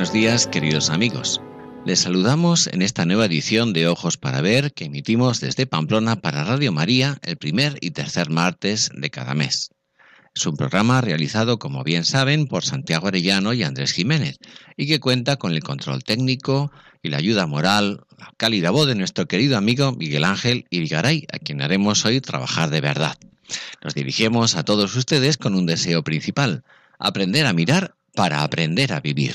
Buenos 0.00 0.14
días, 0.14 0.46
queridos 0.46 0.88
amigos. 0.88 1.42
Les 1.84 2.00
saludamos 2.00 2.68
en 2.68 2.80
esta 2.80 3.04
nueva 3.04 3.26
edición 3.26 3.74
de 3.74 3.86
Ojos 3.86 4.16
para 4.16 4.40
Ver 4.40 4.72
que 4.72 4.86
emitimos 4.86 5.40
desde 5.40 5.66
Pamplona 5.66 6.16
para 6.22 6.42
Radio 6.42 6.72
María 6.72 7.18
el 7.20 7.36
primer 7.36 7.76
y 7.82 7.90
tercer 7.90 8.30
martes 8.30 8.90
de 8.94 9.10
cada 9.10 9.34
mes. 9.34 9.68
Es 10.34 10.46
un 10.46 10.56
programa 10.56 11.02
realizado, 11.02 11.58
como 11.58 11.84
bien 11.84 12.06
saben, 12.06 12.46
por 12.46 12.64
Santiago 12.64 13.08
Arellano 13.08 13.52
y 13.52 13.62
Andrés 13.62 13.92
Jiménez 13.92 14.38
y 14.74 14.86
que 14.86 15.00
cuenta 15.00 15.36
con 15.36 15.52
el 15.52 15.62
control 15.62 16.02
técnico 16.02 16.72
y 17.02 17.10
la 17.10 17.18
ayuda 17.18 17.46
moral, 17.46 18.00
la 18.16 18.32
cálida 18.38 18.70
voz 18.70 18.86
de 18.86 18.94
nuestro 18.94 19.26
querido 19.26 19.58
amigo 19.58 19.92
Miguel 19.92 20.24
Ángel 20.24 20.64
Irigaray, 20.70 21.26
a 21.30 21.38
quien 21.38 21.60
haremos 21.60 22.06
hoy 22.06 22.22
trabajar 22.22 22.70
de 22.70 22.80
verdad. 22.80 23.18
Nos 23.84 23.94
dirigimos 23.94 24.56
a 24.56 24.64
todos 24.64 24.96
ustedes 24.96 25.36
con 25.36 25.54
un 25.54 25.66
deseo 25.66 26.02
principal, 26.02 26.64
aprender 26.98 27.44
a 27.44 27.52
mirar 27.52 27.96
para 28.14 28.42
aprender 28.42 28.94
a 28.94 29.00
vivir. 29.00 29.34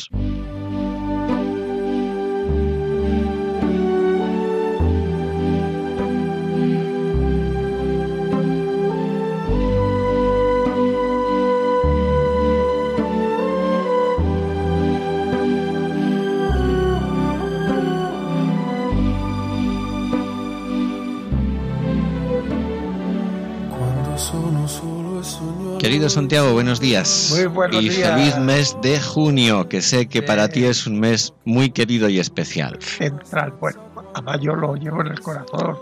Querido 25.80 26.10
Santiago, 26.10 26.54
buenos 26.54 26.80
días. 26.80 27.34
Muy 27.36 27.48
buenos 27.48 27.84
y 27.84 27.90
días. 27.90 28.10
feliz 28.10 28.38
mes 28.38 28.78
de 28.82 29.00
junio, 29.00 29.68
que 29.68 29.82
sé 29.82 30.08
que 30.08 30.22
para 30.22 30.48
ti 30.48 30.64
es 30.64 30.88
un 30.88 31.00
mes 31.00 31.34
muy 31.44 31.72
querido 31.72 32.08
y 32.08 32.20
especial. 32.20 32.82
central. 32.82 33.54
Bueno, 33.60 33.82
además 34.14 34.40
yo 34.42 34.56
lo 34.56 34.76
llevo 34.76 35.02
en 35.02 35.08
el 35.08 35.20
corazón, 35.20 35.78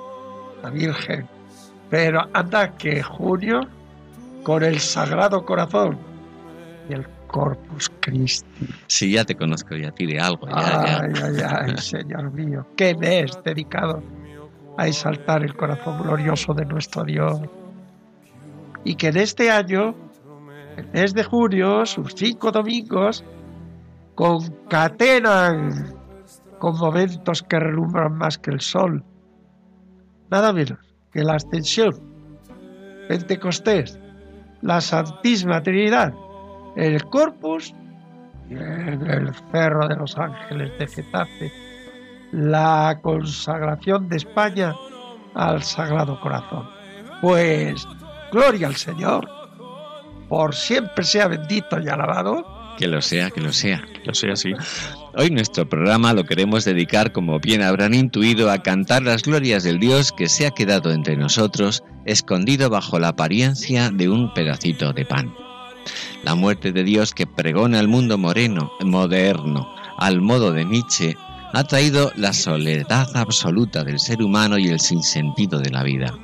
la 0.64 0.70
Virgen. 0.72 1.28
Pero 1.92 2.28
anda 2.34 2.76
que 2.76 3.04
junio 3.04 3.62
con 4.42 4.64
el 4.64 4.80
Sagrado 4.80 5.46
Corazón 5.46 6.00
y 6.90 6.94
el 6.94 7.08
Corpus 7.28 7.92
Christi. 8.00 8.68
Sí, 8.88 9.12
ya 9.12 9.26
te 9.26 9.36
conozco 9.36 9.76
ya 9.76 9.90
a 9.90 9.92
ti 9.92 10.08
de 10.08 10.20
algo. 10.20 10.48
Ya, 10.48 10.56
ya. 10.56 11.02
Ay, 11.02 11.12
ay, 11.24 11.68
ay, 11.68 11.78
Señor 11.78 12.32
mío, 12.32 12.66
qué 12.76 12.96
mes 12.96 13.32
dedicado 13.46 14.02
a 14.78 14.88
exaltar 14.88 15.44
el 15.44 15.56
corazón 15.56 16.02
glorioso 16.02 16.56
de 16.56 16.66
nuestro 16.66 17.04
Dios. 17.04 17.40
Y 18.84 18.96
que 18.96 19.08
en 19.08 19.18
este 19.18 19.50
año, 19.50 19.96
el 20.94 21.14
de 21.14 21.24
junio, 21.24 21.86
sus 21.86 22.14
cinco 22.16 22.52
domingos, 22.52 23.24
concatenan 24.16 25.96
con 26.60 26.78
momentos 26.78 27.44
que 27.44 27.60
relumbran 27.60 28.18
más 28.18 28.38
que 28.38 28.52
el 28.52 28.62
sol. 28.62 29.04
Nada 30.30 30.54
menos 30.54 30.80
que 31.12 31.24
la 31.24 31.36
ascensión, 31.36 31.94
Pentecostés, 33.08 34.00
la 34.62 34.82
Santísima 34.82 35.62
Trinidad, 35.62 36.14
el 36.76 37.04
Corpus 37.06 37.74
y 38.50 38.56
en 38.56 39.06
el 39.10 39.34
Cerro 39.52 39.88
de 39.88 39.96
los 39.96 40.18
Ángeles 40.18 40.72
de 40.80 40.88
Getafe, 40.88 41.52
la 42.32 43.00
consagración 43.02 44.10
de 44.10 44.18
España 44.18 44.74
al 45.36 45.62
Sagrado 45.62 46.20
Corazón. 46.20 46.68
Pues, 47.22 47.88
gloria 48.34 48.68
al 48.68 48.76
Señor, 48.76 49.30
por 50.28 50.56
siempre 50.56 51.06
sea 51.06 51.28
bendito 51.28 51.80
y 51.80 51.88
alabado. 51.88 52.44
Que 52.78 52.88
lo 52.88 53.02
sea, 53.02 53.30
que 53.30 53.40
lo 53.40 53.54
sea. 53.54 53.86
Yo 54.04 54.14
sé 54.16 54.32
así. 54.32 54.52
Hoy 55.16 55.30
nuestro 55.30 55.70
programa 55.70 56.12
lo 56.14 56.26
queremos 56.26 56.66
dedicar, 56.66 57.12
como 57.12 57.40
bien 57.40 57.62
habrán 57.62 57.94
intuido, 57.94 58.50
a 58.50 58.64
cantar 58.64 59.04
las 59.04 59.22
glorias 59.22 59.64
del 59.64 59.80
Dios 59.80 60.12
que 60.12 60.28
se 60.28 60.48
ha 60.48 60.52
quedado 60.52 60.92
entre 60.92 61.16
nosotros, 61.16 61.84
escondido 62.06 62.72
bajo 62.72 62.98
la 62.98 63.10
apariencia 63.10 63.92
de 63.92 64.10
un 64.10 64.34
pedacito 64.34 64.92
de 64.92 65.06
pan. 65.06 65.36
La 66.24 66.34
muerte 66.34 66.72
de 66.72 66.84
Dios 66.84 67.14
que 67.14 67.28
pregona 67.28 67.80
al 67.80 67.88
mundo 67.88 68.18
moreno, 68.18 68.72
moderno, 68.84 69.68
al 70.00 70.20
modo 70.20 70.52
de 70.52 70.66
Nietzsche, 70.66 71.16
ha 71.54 71.64
traído 71.66 72.12
la 72.16 72.34
soledad 72.34 73.08
absoluta 73.16 73.84
del 73.84 74.00
ser 74.00 74.24
humano 74.24 74.58
y 74.58 74.70
el 74.70 74.80
sinsentido 74.80 75.60
de 75.60 75.70
la 75.70 75.84
vida. 75.84 76.18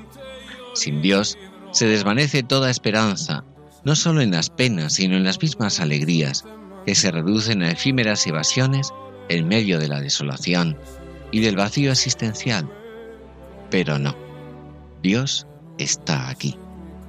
Sin 0.74 1.02
Dios 1.04 1.38
se 1.72 1.88
desvanece 1.88 2.44
toda 2.44 2.70
esperanza, 2.70 3.44
no 3.84 3.96
solo 3.96 4.22
en 4.22 4.32
las 4.32 4.50
penas, 4.50 4.94
sino 4.94 5.16
en 5.16 5.24
las 5.24 5.42
mismas 5.42 5.80
alegrías, 5.80 6.46
que 6.86 6.96
se 6.96 7.12
reducen 7.12 7.64
a 7.64 7.72
efímeras 7.72 8.26
evasiones 8.28 8.94
en 9.30 9.48
medio 9.48 9.80
de 9.80 9.88
la 9.88 10.02
desolación 10.02 10.78
y 11.32 11.42
del 11.42 11.56
vacío 11.56 11.92
existencial. 11.92 12.70
Pero 13.70 14.00
no, 14.00 14.16
Dios 15.04 15.48
está 15.78 16.30
aquí. 16.30 16.58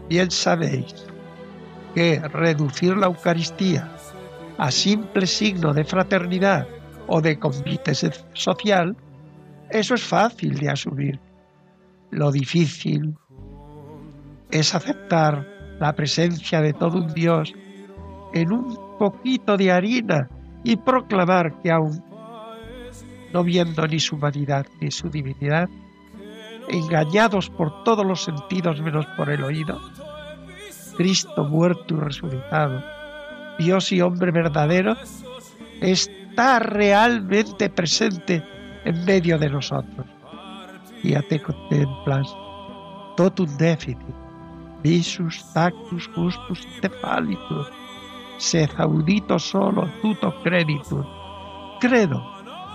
Bien 0.09 0.31
sabéis 0.31 0.95
que 1.95 2.21
reducir 2.21 2.97
la 2.97 3.07
Eucaristía 3.07 3.91
a 4.59 4.71
simple 4.71 5.27
signo 5.27 5.73
de 5.73 5.85
fraternidad 5.85 6.69
o 7.07 7.21
de 7.21 7.39
convite 7.39 7.93
social, 8.35 8.97
eso 9.71 9.95
es 9.95 10.03
fácil 10.03 10.59
de 10.59 10.69
asumir. 10.69 11.19
Lo 12.11 12.31
difícil 12.31 13.15
es 14.51 14.75
aceptar 14.75 15.47
la 15.79 15.95
presencia 15.95 16.61
de 16.61 16.73
todo 16.73 16.99
un 16.99 17.13
Dios 17.15 17.53
en 18.35 18.53
un 18.53 18.99
poquito 18.99 19.57
de 19.57 19.73
harina 19.73 20.29
y 20.63 20.77
proclamar 20.77 21.61
que 21.63 21.71
aún 21.71 22.03
no 23.33 23.45
viendo 23.45 23.87
ni 23.87 24.01
su 24.01 24.17
humanidad 24.17 24.67
ni 24.81 24.91
su 24.91 25.09
divinidad, 25.09 25.69
engañados 26.69 27.49
por 27.51 27.85
todos 27.85 28.05
los 28.05 28.25
sentidos 28.25 28.81
menos 28.81 29.07
por 29.17 29.31
el 29.31 29.43
oído, 29.43 29.81
Cristo 30.97 31.45
muerto 31.45 31.95
y 31.95 32.01
resucitado, 32.01 32.83
Dios 33.59 33.93
y 33.93 34.01
hombre 34.01 34.33
verdadero, 34.33 34.97
está 35.81 36.59
realmente 36.59 37.71
presente 37.71 38.43
en 38.85 39.05
medio 39.05 39.39
de 39.39 39.51
nosotros. 39.51 40.07
Y 41.03 41.15
a 41.15 41.23
te 41.23 41.41
contemplas 41.41 42.27
totum 43.17 43.49
deficit, 43.57 43.99
visus 44.83 45.45
tactus 45.53 46.09
justus 46.15 46.67
tefalitur, 46.81 47.67
sed 48.39 48.71
audito 48.79 49.39
solo 49.39 49.89
tuto 50.03 50.33
creditur. 50.43 51.05
Credo, 51.81 52.21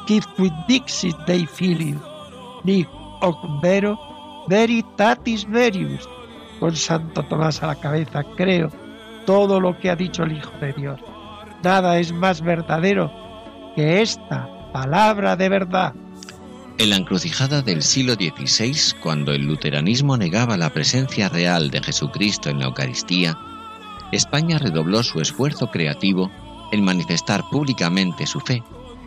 quid 0.08 0.26
quid 0.36 0.54
dixit 0.68 1.18
Dei 1.26 1.46
filii, 1.46 1.98
nic 2.64 2.88
hoc 3.22 3.38
vero 3.62 3.98
veritatis 4.48 5.46
verius. 5.50 6.08
Con 6.60 6.76
Santo 6.76 7.24
Tomás 7.24 7.62
a 7.62 7.68
la 7.68 7.76
cabeza, 7.76 8.24
creo 8.38 8.70
todo 9.26 9.60
lo 9.60 9.78
que 9.78 9.90
ha 9.90 9.96
dicho 9.96 10.24
el 10.24 10.38
Hijo 10.38 10.52
de 10.62 10.72
Dios. 10.74 11.00
Nada 11.64 12.00
es 12.00 12.14
más 12.14 12.42
verdadero 12.42 13.12
que 13.76 14.02
esta 14.02 14.48
palabra 14.72 15.36
de 15.36 15.50
verdad. 15.50 15.94
En 16.78 16.90
la 16.90 16.98
encrucijada 16.98 17.62
del 17.62 17.82
siglo 17.82 18.16
XVI, 18.16 19.00
cuando 19.02 19.32
el 19.32 19.44
luteranismo 19.44 20.18
negaba 20.18 20.58
la 20.58 20.72
presencia 20.72 21.30
real 21.30 21.72
de 21.72 21.82
Jesucristo 21.82 22.50
en 22.50 22.60
la 22.60 22.66
Eucaristía, 22.66 23.38
España 24.12 24.60
redobló 24.60 25.02
su 25.02 25.22
esfuerzo 25.22 25.68
creativo 25.72 26.30
en 26.74 26.84
manifestar 26.84 27.46
públicamente 27.50 28.28
su 28.28 28.42
fe, 28.42 28.62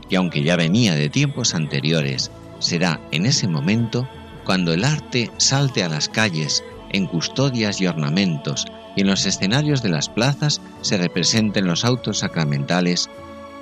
y 0.08 0.16
aunque 0.16 0.42
ya 0.42 0.56
venía 0.56 0.94
de 0.94 1.10
tiempos 1.10 1.54
anteriores, 1.54 2.30
será 2.58 3.00
en 3.10 3.26
ese 3.26 3.46
momento 3.46 4.08
cuando 4.44 4.72
el 4.72 4.82
arte 4.82 5.30
salte 5.36 5.84
a 5.84 5.90
las 5.90 6.08
calles 6.08 6.64
en 6.88 7.06
custodias 7.06 7.82
y 7.82 7.86
ornamentos 7.86 8.64
y 8.96 9.02
en 9.02 9.08
los 9.08 9.26
escenarios 9.26 9.82
de 9.82 9.90
las 9.90 10.08
plazas 10.08 10.62
se 10.80 10.96
representen 10.96 11.66
los 11.66 11.84
autos 11.84 12.20
sacramentales, 12.20 13.10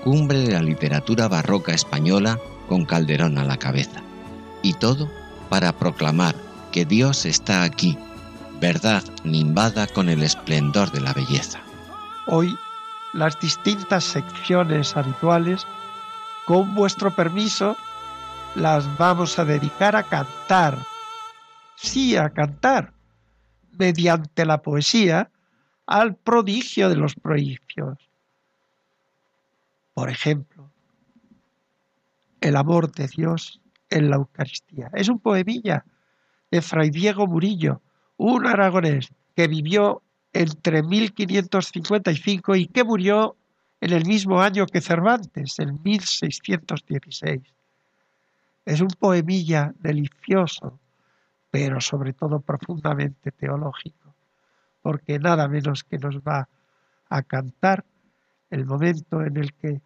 cumbre 0.04 0.38
de 0.38 0.52
la 0.52 0.62
literatura 0.62 1.26
barroca 1.26 1.74
española 1.74 2.38
con 2.68 2.84
Calderón 2.84 3.38
a 3.38 3.44
la 3.44 3.56
cabeza. 3.56 4.02
Y 4.62 4.74
todo 4.74 5.10
para 5.48 5.72
proclamar 5.72 6.34
que 6.72 6.84
Dios 6.84 7.24
está 7.24 7.62
aquí, 7.62 7.96
verdad 8.60 9.02
nimbada 9.24 9.86
con 9.86 10.08
el 10.08 10.22
esplendor 10.22 10.90
de 10.90 11.00
la 11.00 11.12
belleza. 11.12 11.60
Hoy, 12.26 12.56
las 13.12 13.38
distintas 13.40 14.04
secciones 14.04 14.96
habituales, 14.96 15.66
con 16.46 16.74
vuestro 16.74 17.14
permiso, 17.14 17.76
las 18.54 18.96
vamos 18.98 19.38
a 19.38 19.44
dedicar 19.44 19.96
a 19.96 20.02
cantar. 20.02 20.78
Sí, 21.76 22.16
a 22.16 22.30
cantar, 22.30 22.92
mediante 23.78 24.44
la 24.46 24.62
poesía, 24.62 25.30
al 25.86 26.16
prodigio 26.16 26.88
de 26.88 26.96
los 26.96 27.14
prodigios. 27.14 27.98
Por 29.94 30.10
ejemplo, 30.10 30.70
el 32.46 32.54
amor 32.54 32.92
de 32.92 33.08
Dios 33.08 33.60
en 33.90 34.08
la 34.08 34.16
Eucaristía. 34.16 34.88
Es 34.94 35.08
un 35.08 35.18
poemilla 35.18 35.84
de 36.48 36.62
Fray 36.62 36.90
Diego 36.90 37.26
Murillo, 37.26 37.82
un 38.18 38.46
aragonés 38.46 39.10
que 39.34 39.48
vivió 39.48 40.02
entre 40.32 40.84
1555 40.84 42.54
y 42.54 42.66
que 42.68 42.84
murió 42.84 43.36
en 43.80 43.92
el 43.92 44.06
mismo 44.06 44.40
año 44.40 44.66
que 44.66 44.80
Cervantes, 44.80 45.58
en 45.58 45.82
1616. 45.82 47.42
Es 48.64 48.80
un 48.80 48.90
poemilla 48.96 49.74
delicioso, 49.80 50.78
pero 51.50 51.80
sobre 51.80 52.12
todo 52.12 52.38
profundamente 52.38 53.32
teológico, 53.32 54.14
porque 54.82 55.18
nada 55.18 55.48
menos 55.48 55.82
que 55.82 55.98
nos 55.98 56.18
va 56.18 56.48
a 57.08 57.22
cantar 57.22 57.84
el 58.50 58.66
momento 58.66 59.22
en 59.22 59.36
el 59.36 59.52
que 59.54 59.80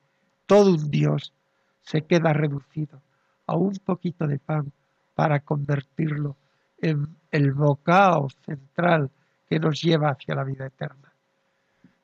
todo 0.44 0.74
un 0.74 0.90
Dios 0.90 1.32
se 1.82 2.02
queda 2.02 2.32
reducido 2.32 3.02
a 3.46 3.56
un 3.56 3.74
poquito 3.76 4.26
de 4.26 4.38
pan 4.38 4.72
para 5.14 5.40
convertirlo 5.40 6.36
en 6.78 7.16
el 7.30 7.52
bocado 7.52 8.28
central 8.44 9.10
que 9.48 9.58
nos 9.58 9.82
lleva 9.82 10.10
hacia 10.10 10.34
la 10.34 10.44
vida 10.44 10.66
eterna. 10.66 11.12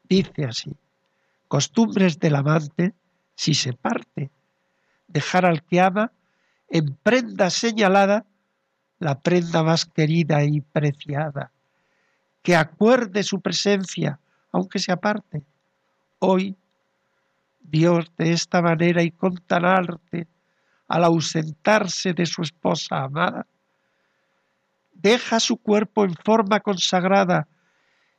Dice 0.08 0.44
así, 0.44 0.76
costumbres 1.48 2.18
del 2.18 2.36
amante, 2.36 2.94
si 3.34 3.54
se 3.54 3.72
parte, 3.72 4.30
dejar 5.08 5.46
al 5.46 5.62
que 5.62 5.80
ama 5.80 6.12
en 6.68 6.94
prenda 6.96 7.50
señalada 7.50 8.24
la 8.98 9.20
prenda 9.20 9.62
más 9.62 9.84
querida 9.84 10.42
y 10.44 10.60
preciada, 10.60 11.52
que 12.42 12.56
acuerde 12.56 13.22
su 13.22 13.40
presencia, 13.40 14.18
aunque 14.52 14.78
se 14.78 14.92
aparte. 14.92 15.42
Hoy, 16.18 16.56
Dios 17.68 18.10
de 18.16 18.32
esta 18.32 18.62
manera 18.62 19.02
y 19.02 19.10
con 19.10 19.36
tan 19.46 19.64
arte, 19.64 20.28
al 20.88 21.04
ausentarse 21.04 22.12
de 22.12 22.26
su 22.26 22.42
esposa 22.42 23.02
amada, 23.02 23.46
deja 24.92 25.40
su 25.40 25.56
cuerpo 25.56 26.04
en 26.04 26.14
forma 26.14 26.60
consagrada 26.60 27.48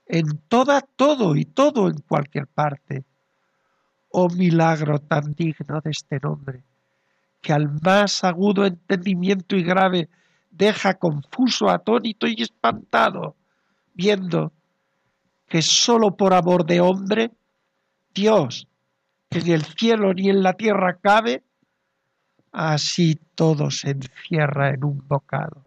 en 0.06 0.38
toda, 0.48 0.82
todo 0.82 1.36
y 1.36 1.46
todo 1.46 1.90
en 1.90 2.00
cualquier 2.00 2.48
parte. 2.48 3.06
Oh 4.10 4.30
milagro 4.30 5.00
tan 5.00 5.34
digno 5.34 5.82
de 5.82 5.92
este 5.92 6.20
nombre, 6.22 6.64
que 7.42 7.54
al 7.54 7.70
más 7.82 8.24
agudo 8.24 8.66
entendimiento 8.66 9.56
y 9.56 9.64
grave 9.64 10.10
deja 10.50 10.94
confuso, 10.96 11.70
atónito 11.70 12.26
y 12.26 12.42
espantado, 12.42 13.36
viendo 13.94 14.54
que 15.48 15.62
sólo 15.62 16.16
por 16.16 16.34
amor 16.34 16.66
de 16.66 16.82
hombre, 16.82 17.32
Dios, 18.14 18.68
que 19.30 19.42
ni 19.42 19.52
el 19.52 19.64
cielo 19.64 20.14
ni 20.14 20.30
en 20.30 20.44
la 20.44 20.54
tierra 20.54 20.98
cabe, 21.02 21.44
así 22.52 23.20
todo 23.36 23.70
se 23.72 23.92
encierra 23.92 24.70
en 24.70 24.84
un 24.84 25.08
bocado. 25.08 25.67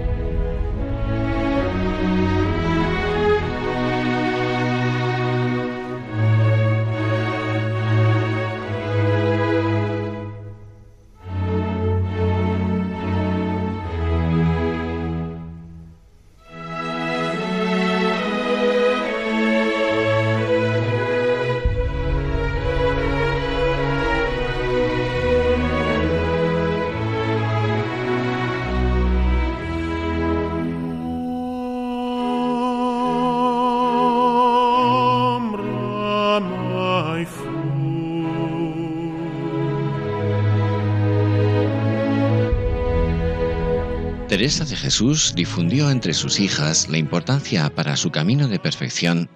Jesús 44.81 45.33
difundió 45.35 45.91
entre 45.91 46.11
sus 46.11 46.39
hijas 46.39 46.89
la 46.89 46.97
importancia 46.97 47.69
para 47.69 47.95
su 47.95 48.09
camino 48.09 48.47
de 48.47 48.57
perfección 48.57 49.29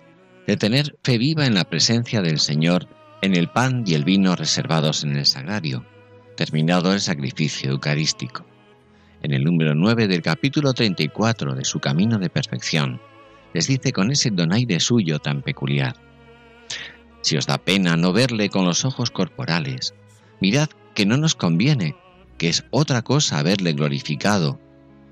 de 0.48 0.58
tener 0.58 0.98
fe 1.04 1.20
viva 1.20 1.46
en 1.46 1.54
la 1.54 1.66
presencia 1.66 2.24
del 2.24 2.40
Señor 2.40 2.88
en 3.22 3.36
el 3.36 3.48
pan 3.48 3.84
y 3.86 3.94
el 3.94 4.04
vino 4.04 4.36
reservados 4.36 5.04
en 5.04 5.16
el 5.16 5.28
sagrario, 5.28 5.86
terminado 6.36 6.92
el 6.94 7.00
sacrificio 7.00 7.70
eucarístico. 7.70 8.44
En 9.22 9.36
el 9.36 9.44
número 9.44 9.76
9 9.76 10.08
del 10.08 10.24
capítulo 10.24 10.74
34 10.74 11.54
de 11.54 11.64
su 11.64 11.80
camino 11.80 12.18
de 12.18 12.32
perfección, 12.32 13.00
les 13.54 13.68
dice 13.68 13.92
con 13.92 14.10
ese 14.10 14.32
donaire 14.32 14.80
suyo 14.80 15.20
tan 15.20 15.44
peculiar, 15.44 15.96
Si 17.22 17.38
os 17.38 17.46
da 17.46 17.60
pena 17.60 17.96
no 17.96 18.14
verle 18.14 18.50
con 18.50 18.66
los 18.66 18.84
ojos 18.84 19.12
corporales, 19.12 19.94
mirad 20.42 20.70
que 20.96 21.06
no 21.06 21.18
nos 21.18 21.36
conviene, 21.36 21.96
que 22.40 22.50
es 22.50 22.66
otra 22.72 23.04
cosa 23.04 23.44
verle 23.44 23.74
glorificado 23.74 24.65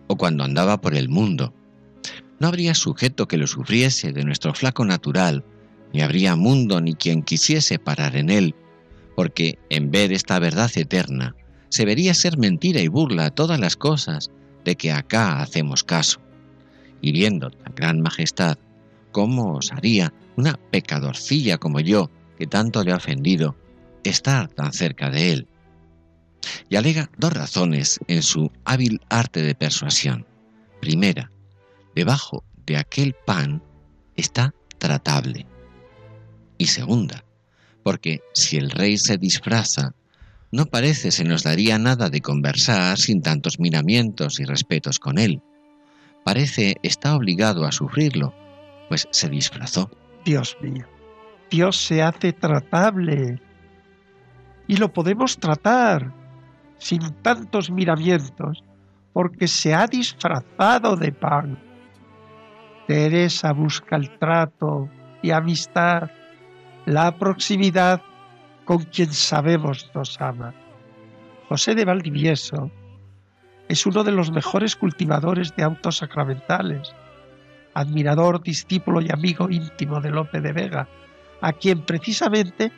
o 0.08 0.18
cuando 0.18 0.44
andaba 0.44 0.82
por 0.82 0.96
el 0.96 1.10
mundo. 1.10 1.54
No 2.40 2.48
habría 2.48 2.76
sujeto 2.76 3.28
que 3.28 3.38
lo 3.38 3.48
sufriese 3.48 4.12
de 4.12 4.24
nuestro 4.24 4.54
flaco 4.54 4.86
natural, 4.86 5.44
ni 5.94 6.02
habría 6.02 6.36
mundo 6.36 6.82
ni 6.82 6.96
quien 6.96 7.24
quisiese 7.24 7.80
parar 7.80 8.16
en 8.16 8.30
él, 8.30 8.56
porque 9.16 9.60
en 9.70 9.92
ver 9.92 10.12
esta 10.12 10.40
verdad 10.40 10.72
eterna, 10.76 11.36
se 11.70 11.86
vería 11.86 12.14
ser 12.14 12.38
mentira 12.38 12.82
y 12.82 12.88
burla 12.88 13.32
todas 13.32 13.60
las 13.60 13.76
cosas 13.76 14.30
de 14.66 14.76
que 14.76 14.92
acá 14.92 15.42
hacemos 15.42 15.84
caso. 15.84 16.20
Y 17.02 17.12
viendo 17.12 17.50
tan 17.50 17.74
gran 17.76 18.02
majestad, 18.02 18.58
¿cómo 19.12 19.54
osaría 19.56 20.14
una 20.36 20.60
pecadorcilla 20.72 21.58
como 21.58 21.80
yo, 21.80 22.10
que 22.38 22.48
tanto 22.48 22.84
le 22.84 22.92
ha 22.92 22.98
ofendido, 22.98 23.56
estar 24.04 24.48
tan 24.50 24.74
cerca 24.74 25.10
de 25.10 25.34
él? 25.34 25.48
Y 26.70 26.76
alega 26.76 27.10
dos 27.18 27.34
razones 27.34 28.00
en 28.08 28.22
su 28.22 28.52
hábil 28.66 29.02
arte 29.10 29.42
de 29.42 29.56
persuasión. 29.56 30.26
Primera, 30.82 31.32
debajo 31.96 32.44
de 32.66 32.78
aquel 32.78 33.16
pan 33.26 33.64
está 34.16 34.54
tratable. 34.78 35.46
Y 36.58 36.68
segunda, 36.68 37.24
porque 37.84 38.22
si 38.34 38.58
el 38.58 38.70
rey 38.70 38.98
se 38.98 39.18
disfraza, 39.18 39.94
no 40.52 40.66
parece 40.66 41.12
se 41.12 41.24
nos 41.24 41.44
daría 41.44 41.80
nada 41.80 42.10
de 42.10 42.22
conversar 42.22 42.98
sin 42.98 43.22
tantos 43.22 43.60
miramientos 43.60 44.40
y 44.40 44.46
respetos 44.46 45.00
con 45.00 45.18
él. 45.18 45.42
Parece 46.24 46.76
está 46.84 47.16
obligado 47.16 47.66
a 47.66 47.72
sufrirlo, 47.72 48.34
pues 48.88 49.08
se 49.12 49.30
disfrazó. 49.30 49.90
Dios 50.24 50.56
mío, 50.62 50.86
Dios 51.50 51.78
se 51.78 52.02
hace 52.02 52.34
tratable. 52.34 53.42
Y 54.68 54.78
lo 54.78 54.94
podemos 54.94 55.38
tratar 55.38 56.23
sin 56.84 57.14
tantos 57.22 57.72
miramientos, 57.72 58.62
porque 59.14 59.48
se 59.48 59.74
ha 59.74 59.88
disfrazado 59.88 60.98
de 60.98 61.14
pan. 61.14 61.58
Teresa 62.88 63.54
busca 63.54 63.96
el 63.96 64.20
trato 64.20 64.90
y 65.22 65.32
amistad, 65.32 66.12
la 66.86 67.18
proximidad 67.18 68.02
con 68.66 68.84
quien 68.84 69.14
sabemos 69.14 69.90
nos 69.96 70.20
ama. 70.20 70.54
José 71.48 71.74
de 71.74 71.86
Valdivieso 71.86 72.70
Es 73.70 73.86
uno 73.86 74.04
de 74.04 74.12
los 74.12 74.30
mejores 74.32 74.76
cultivadores 74.76 75.56
de 75.56 75.64
autos 75.64 75.98
sacramentales, 76.00 76.94
admirador, 77.74 78.44
discípulo 78.44 79.00
y 79.00 79.08
amigo 79.10 79.50
íntimo 79.50 80.02
de 80.02 80.12
Lope 80.12 80.42
de 80.42 80.52
Vega, 80.52 80.90
a 81.40 81.54
quien 81.54 81.86
precisamente 81.86 82.74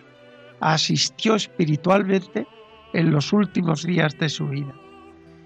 asistió 0.59 1.33
espiritualmente 1.33 2.45
en 2.95 3.11
los 3.11 3.33
últimos 3.33 3.83
días 3.83 4.17
de 4.17 4.29
su 4.29 4.47
vida. 4.47 4.73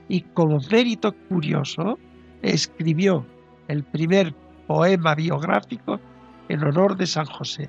Y 0.07 0.21
como 0.21 0.59
mérito 0.71 1.15
curioso, 1.29 1.97
escribió 2.43 3.25
el 3.67 3.83
primer 3.83 4.35
poema 4.67 5.15
biográfico 5.15 5.99
en 6.47 6.63
honor 6.63 6.95
de 6.95 7.07
San 7.07 7.25
José. 7.25 7.67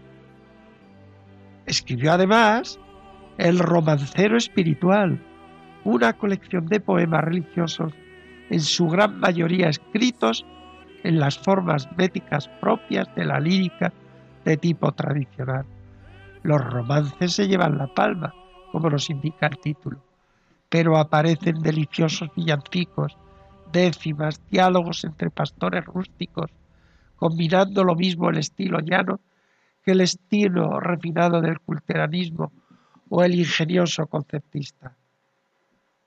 Escribió 1.65 2.13
además 2.13 2.79
El 3.39 3.59
romancero 3.59 4.37
espiritual, 4.37 5.19
una 5.85 6.13
colección 6.13 6.67
de 6.67 6.81
poemas 6.81 7.25
religiosos, 7.25 7.95
en 8.51 8.61
su 8.61 8.87
gran 8.89 9.19
mayoría 9.19 9.71
escritos 9.71 10.45
en 11.05 11.19
las 11.19 11.39
formas 11.39 11.89
métricas 11.97 12.49
propias 12.61 13.09
de 13.15 13.25
la 13.25 13.41
lírica 13.41 13.95
de 14.45 14.59
tipo 14.59 14.93
tradicional. 14.93 15.65
Los 16.43 16.63
romances 16.63 17.33
se 17.33 17.49
llevan 17.49 17.79
la 17.79 17.87
palma, 17.95 18.35
como 18.71 18.91
nos 18.91 19.11
indica 19.11 19.47
el 19.47 19.59
título, 19.59 20.03
pero 20.69 20.97
aparecen 20.97 21.63
deliciosos 21.63 22.31
villancicos, 22.35 23.17
décimas, 23.73 24.41
diálogos 24.51 25.05
entre 25.05 25.31
pastores 25.31 25.85
rústicos, 25.85 26.51
combinando 27.17 27.85
lo 27.85 27.95
mismo 27.95 28.31
el 28.31 28.39
estilo 28.39 28.81
llano 28.81 29.21
que 29.83 29.93
el 29.93 30.01
estilo 30.01 30.81
refinado 30.81 31.41
del 31.41 31.61
culteranismo 31.61 32.53
o 33.09 33.25
el 33.25 33.35
ingenioso 33.35 34.07
conceptista. 34.07 34.97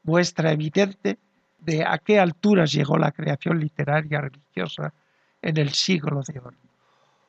Muestra 0.04 0.52
evidente 0.52 1.18
de 1.60 1.84
a 1.84 1.98
qué 1.98 2.20
alturas 2.20 2.72
llegó 2.72 2.98
la 2.98 3.12
creación 3.12 3.60
literaria 3.60 4.22
religiosa 4.22 4.94
en 5.42 5.58
el 5.58 5.70
siglo 5.70 6.22
de 6.28 6.40
oro. 6.40 6.58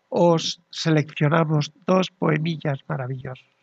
Os 0.08 0.60
seleccionamos 0.70 1.72
dos 1.86 2.10
poemillas 2.10 2.80
maravillosos. 2.88 3.53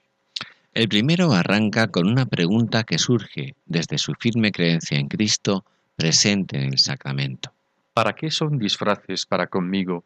El 0.73 0.87
primero 0.87 1.33
arranca 1.33 1.89
con 1.89 2.07
una 2.07 2.25
pregunta 2.25 2.85
que 2.85 2.97
surge 2.97 3.55
desde 3.65 3.97
su 3.97 4.13
firme 4.13 4.53
creencia 4.53 4.97
en 4.97 5.09
Cristo 5.09 5.65
presente 5.97 6.57
en 6.57 6.71
el 6.71 6.79
sacramento. 6.79 7.51
¿Para 7.93 8.13
qué 8.13 8.31
son 8.31 8.57
disfraces 8.57 9.25
para 9.25 9.47
conmigo? 9.47 10.05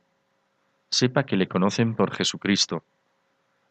Sepa 0.90 1.24
que 1.28 1.38
le 1.38 1.48
conocen 1.48 1.96
por 1.96 2.16
Jesucristo, 2.16 2.84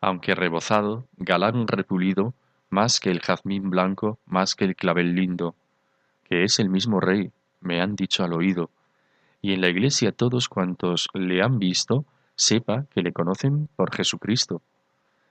aunque 0.00 0.36
rebozado, 0.36 1.08
galán 1.16 1.66
repulido, 1.66 2.32
más 2.70 3.00
que 3.00 3.10
el 3.10 3.20
jazmín 3.20 3.70
blanco, 3.70 4.20
más 4.26 4.54
que 4.54 4.64
el 4.64 4.76
clavel 4.76 5.16
lindo, 5.16 5.56
que 6.22 6.44
es 6.44 6.60
el 6.60 6.68
mismo 6.68 7.00
Rey, 7.00 7.32
me 7.60 7.80
han 7.80 7.96
dicho 7.96 8.22
al 8.22 8.34
oído, 8.34 8.70
y 9.42 9.52
en 9.52 9.62
la 9.62 9.68
iglesia 9.68 10.12
todos 10.12 10.48
cuantos 10.48 11.08
le 11.12 11.42
han 11.42 11.58
visto, 11.58 12.04
sepa 12.36 12.86
que 12.94 13.02
le 13.02 13.12
conocen 13.12 13.68
por 13.74 13.92
Jesucristo. 13.92 14.62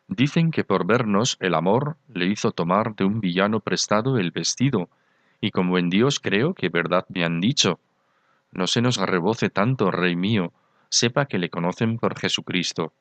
Dicen 0.08 0.52
que 0.52 0.64
por 0.64 0.86
vernos 0.86 1.38
el 1.40 1.56
amor 1.56 1.98
le 2.14 2.26
hizo 2.28 2.52
tomar 2.52 2.96
de 2.96 3.06
un 3.06 3.20
villano 3.20 3.60
prestado 3.60 4.18
el 4.18 4.32
vestido, 4.32 4.90
y 5.40 5.52
como 5.52 5.78
en 5.78 5.90
Dios 5.90 6.20
creo 6.20 6.54
que 6.54 6.70
verdad 6.70 7.06
me 7.10 7.24
han 7.24 7.40
dicho. 7.40 7.80
No 8.52 8.68
se 8.68 8.82
nos 8.82 8.98
reboce 8.98 9.50
tanto, 9.50 9.92
Rey 9.92 10.16
mío, 10.16 10.54
sepa 10.90 11.26
que 11.26 11.40
le 11.40 11.50
conocen 11.50 11.98
por 11.98 12.18
Jesucristo. 12.20 12.94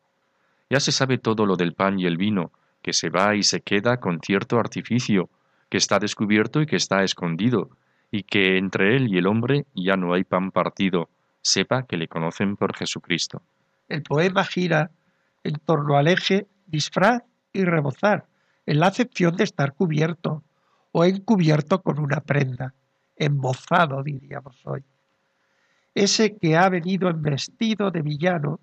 Ya 0.71 0.81
se 0.81 0.93
sabe 0.93 1.19
todo 1.19 1.45
lo 1.45 1.57
del 1.57 1.75
pan 1.75 2.01
y 2.01 2.07
el 2.07 2.17
vino, 2.17 2.51
que 2.81 2.93
se 2.93 3.11
va 3.11 3.37
y 3.37 3.43
se 3.43 3.61
queda 3.61 3.99
con 3.99 4.21
cierto 4.21 4.59
artificio, 4.59 5.29
que 5.69 5.79
está 5.79 5.99
descubierto 5.99 6.61
y 6.61 6.67
que 6.67 6.77
está 6.77 7.05
escondido, 7.05 7.71
y 8.11 8.23
que 8.23 8.59
entre 8.59 8.97
él 8.97 9.13
y 9.13 9.19
el 9.19 9.27
hombre 9.27 9.67
ya 9.75 9.97
no 9.97 10.15
hay 10.15 10.25
pan 10.25 10.51
partido, 10.51 11.09
sepa 11.43 11.85
que 11.87 11.97
le 11.97 12.09
conocen 12.09 12.57
por 12.57 12.75
Jesucristo. 12.75 13.43
El 13.89 14.03
poema 14.03 14.45
gira 14.45 14.91
en 15.45 15.55
torno 15.55 15.97
al 15.97 16.09
eje 16.09 16.47
disfraz 16.73 17.23
y 17.53 17.65
rebozar, 17.65 18.27
en 18.67 18.81
la 18.81 18.87
acepción 18.89 19.37
de 19.37 19.45
estar 19.45 19.75
cubierto 19.75 20.43
o 20.91 21.05
encubierto 21.05 21.83
con 21.83 21.99
una 22.01 22.21
prenda, 22.21 22.75
embozado 23.17 24.03
diríamos 24.03 24.61
hoy. 24.65 24.83
Ese 25.95 26.37
que 26.37 26.57
ha 26.57 26.69
venido 26.69 27.11
en 27.11 27.23
vestido 27.23 27.91
de 27.91 28.03
villano 28.03 28.59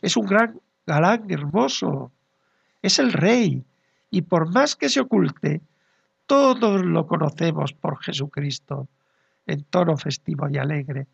es 0.00 0.16
un 0.16 0.26
gran 0.26 0.60
galán 0.86 1.26
hermoso, 1.28 2.12
es 2.80 2.98
el 2.98 3.12
rey, 3.12 3.64
y 4.10 4.22
por 4.22 4.52
más 4.52 4.76
que 4.76 4.88
se 4.88 5.00
oculte, 5.00 5.60
todos 6.26 6.84
lo 6.84 7.06
conocemos 7.06 7.72
por 7.72 8.00
Jesucristo, 8.02 8.88
en 9.46 9.64
tono 9.64 9.96
festivo 9.96 10.48
y 10.48 10.58
alegre, 10.58 11.08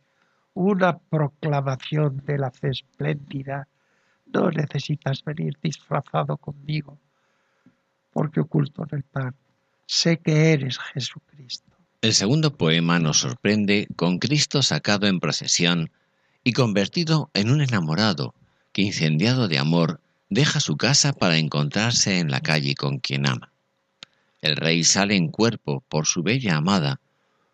una 0.53 0.99
proclamación 0.99 2.23
de 2.27 2.39
la 2.39 2.51
fe 2.51 2.69
espléndida. 2.69 3.69
No 4.27 4.51
necesitas 4.51 5.25
venir 5.25 5.57
disfrazado 5.63 6.37
conmigo, 6.37 6.99
porque 8.13 8.41
oculto 8.41 8.85
en 8.91 8.99
el 8.99 9.03
pan. 9.05 9.35
Sé 9.87 10.19
que 10.19 10.53
eres 10.53 10.79
Jesucristo. 10.79 11.73
El 12.03 12.15
segundo 12.15 12.57
poema 12.57 12.99
nos 12.99 13.19
sorprende 13.19 13.89
con 13.97 14.19
Cristo 14.19 14.63
sacado 14.63 15.07
en 15.07 15.21
procesión 15.21 15.91
y 16.45 16.53
convertido 16.53 17.31
en 17.35 17.51
un 17.51 17.61
enamorado 17.61 18.35
que, 18.73 18.83
incendiado 18.83 19.49
de 19.49 19.59
amor, 19.59 20.01
deja 20.29 20.61
su 20.61 20.77
casa 20.77 21.13
para 21.13 21.39
encontrarse 21.39 22.19
en 22.19 22.31
la 22.31 22.41
calle 22.41 22.75
con 22.75 22.99
quien 22.99 23.27
ama. 23.27 23.53
El 24.41 24.57
rey 24.57 24.85
sale 24.85 25.17
en 25.17 25.29
cuerpo 25.29 25.83
por 25.89 26.07
su 26.07 26.23
bella 26.23 26.57
amada, 26.57 27.01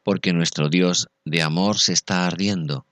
porque 0.02 0.32
nuestro 0.32 0.68
Dios 0.68 1.08
de 1.24 1.42
amor 1.42 1.78
se 1.78 1.92
está 1.92 2.26
ardiendo, 2.26 2.84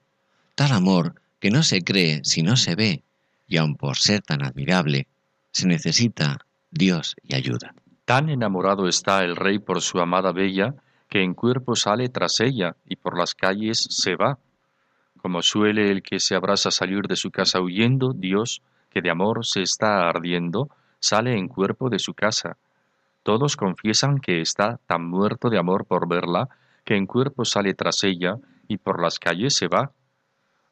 tal 0.54 0.72
amor 0.72 1.20
que 1.40 1.50
no 1.50 1.62
se 1.62 1.82
cree 1.82 2.20
si 2.24 2.42
no 2.42 2.56
se 2.56 2.74
ve, 2.74 3.02
y 3.50 3.58
aun 3.58 3.74
por 3.76 3.98
ser 3.98 4.22
tan 4.22 4.42
admirable, 4.42 5.08
se 5.50 5.66
necesita 5.66 6.38
Dios 6.70 7.16
y 7.22 7.34
ayuda. 7.34 7.74
Tan 8.06 8.30
enamorado 8.30 8.88
está 8.88 9.24
el 9.24 9.36
rey 9.36 9.58
por 9.58 9.82
su 9.82 9.98
amada 9.98 10.32
bella, 10.32 10.74
que 11.08 11.22
en 11.22 11.34
cuerpo 11.34 11.74
sale 11.74 12.08
tras 12.08 12.38
ella 12.40 12.76
y 12.86 12.96
por 12.96 13.18
las 13.18 13.34
calles 13.34 13.86
se 13.90 14.14
va. 14.14 14.38
Como 15.20 15.42
suele 15.42 15.90
el 15.90 16.02
que 16.02 16.20
se 16.20 16.36
abraza 16.36 16.70
salir 16.70 17.08
de 17.08 17.16
su 17.16 17.32
casa 17.32 17.60
huyendo, 17.60 18.12
Dios, 18.14 18.62
que 18.88 19.02
de 19.02 19.10
amor 19.10 19.44
se 19.44 19.62
está 19.62 20.08
ardiendo, 20.08 20.70
sale 21.00 21.36
en 21.36 21.48
cuerpo 21.48 21.90
de 21.90 21.98
su 21.98 22.14
casa, 22.14 22.56
todos 23.22 23.56
confiesan 23.56 24.18
que 24.18 24.40
está 24.40 24.78
tan 24.86 25.04
muerto 25.08 25.50
de 25.50 25.58
amor 25.58 25.86
por 25.86 26.08
verla, 26.08 26.48
que 26.84 26.96
en 26.96 27.06
cuerpo 27.06 27.44
sale 27.44 27.74
tras 27.74 28.04
ella 28.04 28.36
y 28.66 28.78
por 28.78 29.02
las 29.02 29.18
calles 29.18 29.54
se 29.56 29.68
va. 29.68 29.92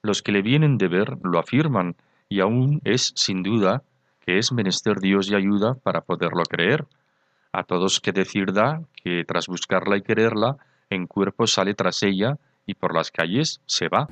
Los 0.02 0.22
que 0.22 0.32
le 0.32 0.42
vienen 0.42 0.78
de 0.78 0.88
ver 0.88 1.18
lo 1.22 1.38
afirman, 1.38 1.96
y 2.28 2.40
aún 2.40 2.80
es 2.84 3.12
sin 3.16 3.42
duda 3.42 3.82
que 4.24 4.38
es 4.38 4.52
menester 4.52 5.00
Dios 5.00 5.30
y 5.30 5.34
ayuda 5.34 5.74
para 5.74 6.02
poderlo 6.02 6.42
creer. 6.42 6.86
A 7.52 7.64
todos 7.64 8.00
que 8.00 8.12
decir 8.12 8.52
da 8.52 8.82
que 9.02 9.24
tras 9.26 9.46
buscarla 9.46 9.96
y 9.96 10.02
quererla, 10.02 10.56
en 10.90 11.06
cuerpo 11.06 11.46
sale 11.46 11.74
tras 11.74 12.02
ella 12.02 12.36
y 12.66 12.74
por 12.74 12.94
las 12.94 13.10
calles 13.10 13.62
se 13.64 13.88
va. 13.88 14.06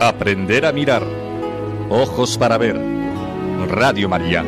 Aprender 0.00 0.64
a 0.64 0.72
mirar. 0.72 1.02
Ojos 1.90 2.38
para 2.38 2.56
ver. 2.56 2.76
Radio 3.68 4.08
María. 4.08 4.44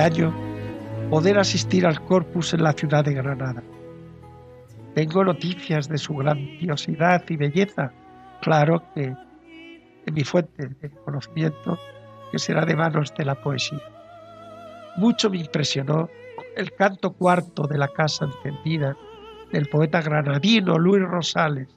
Año 0.00 0.32
poder 1.10 1.38
asistir 1.38 1.86
al 1.86 2.02
corpus 2.04 2.54
en 2.54 2.62
la 2.62 2.72
ciudad 2.72 3.04
de 3.04 3.14
Granada. 3.14 3.62
Tengo 4.94 5.24
noticias 5.24 5.88
de 5.88 5.98
su 5.98 6.14
grandiosidad 6.14 7.24
y 7.28 7.36
belleza. 7.36 7.92
Claro 8.40 8.82
que 8.94 9.14
en 10.06 10.14
mi 10.14 10.24
fuente 10.24 10.68
de 10.68 10.90
conocimiento, 10.90 11.78
que 12.30 12.38
será 12.38 12.64
de 12.64 12.76
manos 12.76 13.12
de 13.16 13.24
la 13.24 13.34
poesía. 13.34 13.80
Mucho 14.96 15.30
me 15.30 15.38
impresionó 15.38 16.08
el 16.56 16.72
canto 16.72 17.12
cuarto 17.12 17.66
de 17.66 17.78
la 17.78 17.88
casa 17.88 18.26
encendida 18.26 18.96
del 19.52 19.68
poeta 19.68 20.02
granadino 20.02 20.78
Luis 20.78 21.02
Rosales. 21.02 21.68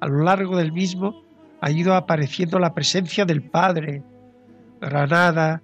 A 0.00 0.06
lo 0.06 0.24
largo 0.24 0.56
del 0.56 0.72
mismo 0.72 1.22
ha 1.60 1.70
ido 1.70 1.94
apareciendo 1.94 2.58
la 2.58 2.74
presencia 2.74 3.24
del 3.24 3.42
Padre. 3.42 4.02
Granada 4.80 5.62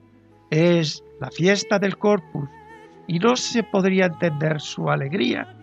es 0.51 1.03
la 1.21 1.31
fiesta 1.31 1.79
del 1.79 1.99
Corpus 1.99 2.49
y 3.07 3.19
no 3.19 3.37
se 3.37 3.63
podría 3.63 4.07
entender 4.07 4.61
su 4.61 4.91
alegría 4.91 5.55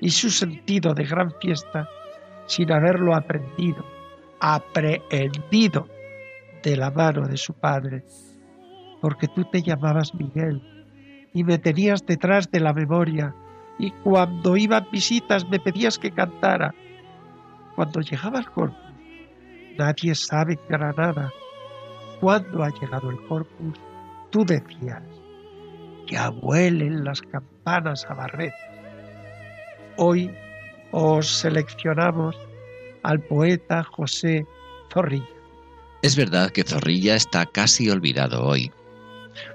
y 0.00 0.10
su 0.10 0.30
sentido 0.30 0.94
de 0.94 1.04
gran 1.04 1.32
fiesta 1.40 1.88
sin 2.46 2.72
haberlo 2.72 3.14
aprendido, 3.14 3.84
aprehendido 4.40 5.88
de 6.62 6.76
la 6.76 6.90
mano 6.90 7.26
de 7.26 7.36
su 7.36 7.54
padre, 7.54 8.04
porque 9.00 9.28
tú 9.28 9.44
te 9.44 9.62
llamabas 9.62 10.14
Miguel 10.14 10.62
y 11.34 11.44
me 11.44 11.58
tenías 11.58 12.04
detrás 12.06 12.50
de 12.50 12.60
la 12.60 12.72
memoria 12.72 13.34
y 13.78 13.90
cuando 13.90 14.56
iban 14.56 14.86
visitas 14.92 15.48
me 15.48 15.58
pedías 15.58 15.98
que 15.98 16.10
cantara. 16.10 16.74
Cuando 17.74 18.00
llegaba 18.00 18.38
el 18.38 18.50
corpus, 18.50 18.76
nadie 19.78 20.14
sabe 20.14 20.54
en 20.54 20.60
Granada 20.68 21.32
cuándo 22.20 22.62
ha 22.62 22.70
llegado 22.70 23.10
el 23.10 23.20
corpus, 23.26 23.78
tú 24.32 24.44
decías 24.44 25.02
que 26.08 26.16
abuelen 26.16 27.04
las 27.04 27.22
campanas 27.22 28.04
a 28.08 28.14
Barret. 28.14 28.52
Hoy 29.96 30.34
os 30.90 31.28
seleccionamos 31.28 32.36
al 33.04 33.20
poeta 33.20 33.84
José 33.84 34.44
Zorrilla. 34.92 35.24
Es 36.02 36.16
verdad 36.16 36.50
que 36.50 36.64
Zorrilla 36.64 37.14
está 37.14 37.46
casi 37.46 37.88
olvidado 37.88 38.44
hoy, 38.44 38.72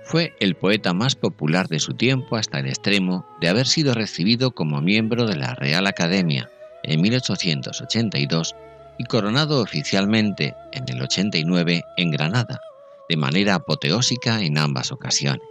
fue 0.04 0.36
el 0.40 0.56
poeta 0.56 0.94
más 0.94 1.16
popular 1.16 1.68
de 1.68 1.80
su 1.80 1.94
tiempo 1.94 2.36
hasta 2.36 2.60
el 2.60 2.68
extremo 2.68 3.26
de 3.42 3.50
haber 3.50 3.68
sido 3.68 3.94
recibido 3.94 4.52
como 4.52 4.82
miembro 4.82 5.26
de 5.26 5.36
la 5.36 5.54
Real 5.56 5.88
Academia 5.88 6.50
en 6.84 7.02
1882 7.02 8.56
y 8.98 9.04
coronado 9.06 9.62
oficialmente 9.62 10.56
en 10.72 10.86
el 10.88 11.02
89 11.02 11.84
en 11.98 12.12
Granada, 12.12 12.60
de 13.10 13.18
manera 13.18 13.56
apoteósica 13.56 14.42
en 14.42 14.58
ambas 14.58 14.92
ocasiones. 14.92 15.48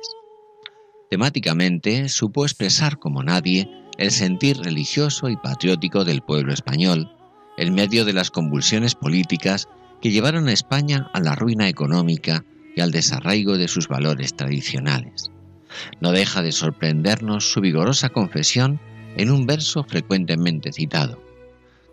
Temáticamente 1.10 2.08
supo 2.08 2.44
expresar 2.44 2.98
como 2.98 3.22
nadie 3.22 3.70
el 3.98 4.10
sentir 4.10 4.58
religioso 4.58 5.28
y 5.28 5.36
patriótico 5.36 6.04
del 6.04 6.22
pueblo 6.22 6.52
español, 6.52 7.10
en 7.56 7.75
medio 7.75 8.04
de 8.04 8.12
las 8.12 8.30
convulsiones 8.30 8.94
políticas 8.94 9.68
que 10.00 10.10
llevaron 10.10 10.48
a 10.48 10.52
España 10.52 11.10
a 11.14 11.20
la 11.20 11.34
ruina 11.34 11.68
económica 11.68 12.44
y 12.75 12.80
al 12.80 12.90
desarraigo 12.90 13.56
de 13.56 13.68
sus 13.68 13.88
valores 13.88 14.34
tradicionales. 14.34 15.30
No 16.00 16.12
deja 16.12 16.42
de 16.42 16.52
sorprendernos 16.52 17.50
su 17.50 17.60
vigorosa 17.60 18.10
confesión 18.10 18.80
en 19.16 19.30
un 19.30 19.46
verso 19.46 19.84
frecuentemente 19.84 20.72
citado. 20.72 21.22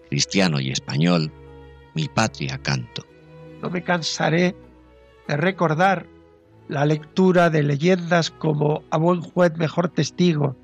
Cristiano 0.10 0.60
y 0.60 0.72
español, 0.72 1.32
mi 1.96 2.08
patria 2.08 2.58
canto. 2.58 3.06
No 3.62 3.70
me 3.70 3.82
cansaré 3.84 4.56
de 5.28 5.38
recordar 5.38 6.08
la 6.68 6.86
lectura 6.86 7.50
de 7.50 7.64
leyendas 7.64 8.32
como 8.32 8.84
A 8.90 8.98
buen 8.98 9.22
juez 9.22 9.56
mejor 9.58 9.90
testigo, 9.90 10.56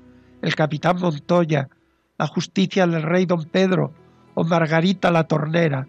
El 0.42 0.54
capitán 0.54 0.98
Montoya, 0.98 1.68
La 2.18 2.26
justicia 2.26 2.86
del 2.86 3.02
rey 3.02 3.26
don 3.26 3.44
Pedro 3.44 3.92
o 4.34 4.44
Margarita 4.44 5.10
la 5.10 5.24
tornera, 5.24 5.86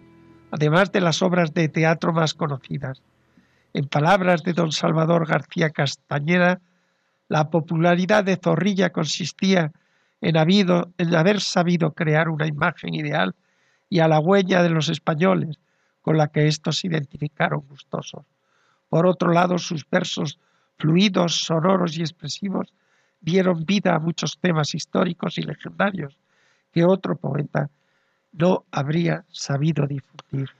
además 0.50 0.92
de 0.92 1.00
las 1.00 1.22
obras 1.22 1.54
de 1.54 1.68
teatro 1.68 2.12
más 2.12 2.34
conocidas. 2.34 3.02
En 3.74 3.86
palabras 3.88 4.42
de 4.42 4.52
don 4.52 4.72
Salvador 4.72 5.26
García 5.26 5.70
Castañeda, 5.70 6.60
la 7.28 7.48
popularidad 7.48 8.24
de 8.24 8.36
Zorrilla 8.36 8.90
consistía 8.90 9.72
en, 10.20 10.36
haber 10.36 11.40
sabido 11.40 11.92
crear 11.92 12.28
una 12.28 12.46
imagen 12.46 12.94
ideal 12.94 13.34
y 13.88 14.00
halagüeña 14.00 14.62
de 14.62 14.70
los 14.70 14.88
españoles, 14.88 15.58
con 16.02 16.16
la 16.18 16.28
que 16.28 16.46
éstos 16.46 16.78
se 16.78 16.88
identificaron 16.88 17.64
gustosos. 17.68 18.24
Por 18.92 19.06
otro 19.06 19.32
lado, 19.32 19.56
sus 19.56 19.88
versos 19.88 20.38
fluidos, 20.76 21.46
sonoros 21.46 21.96
y 21.96 22.02
expresivos 22.02 22.74
dieron 23.22 23.64
vida 23.64 23.94
a 23.94 23.98
muchos 23.98 24.36
temas 24.36 24.74
históricos 24.74 25.38
y 25.38 25.42
legendarios 25.44 26.14
que 26.74 26.84
otro 26.84 27.16
poeta 27.16 27.70
no 28.32 28.66
habría 28.70 29.24
sabido 29.32 29.86
difundir. 29.86 30.50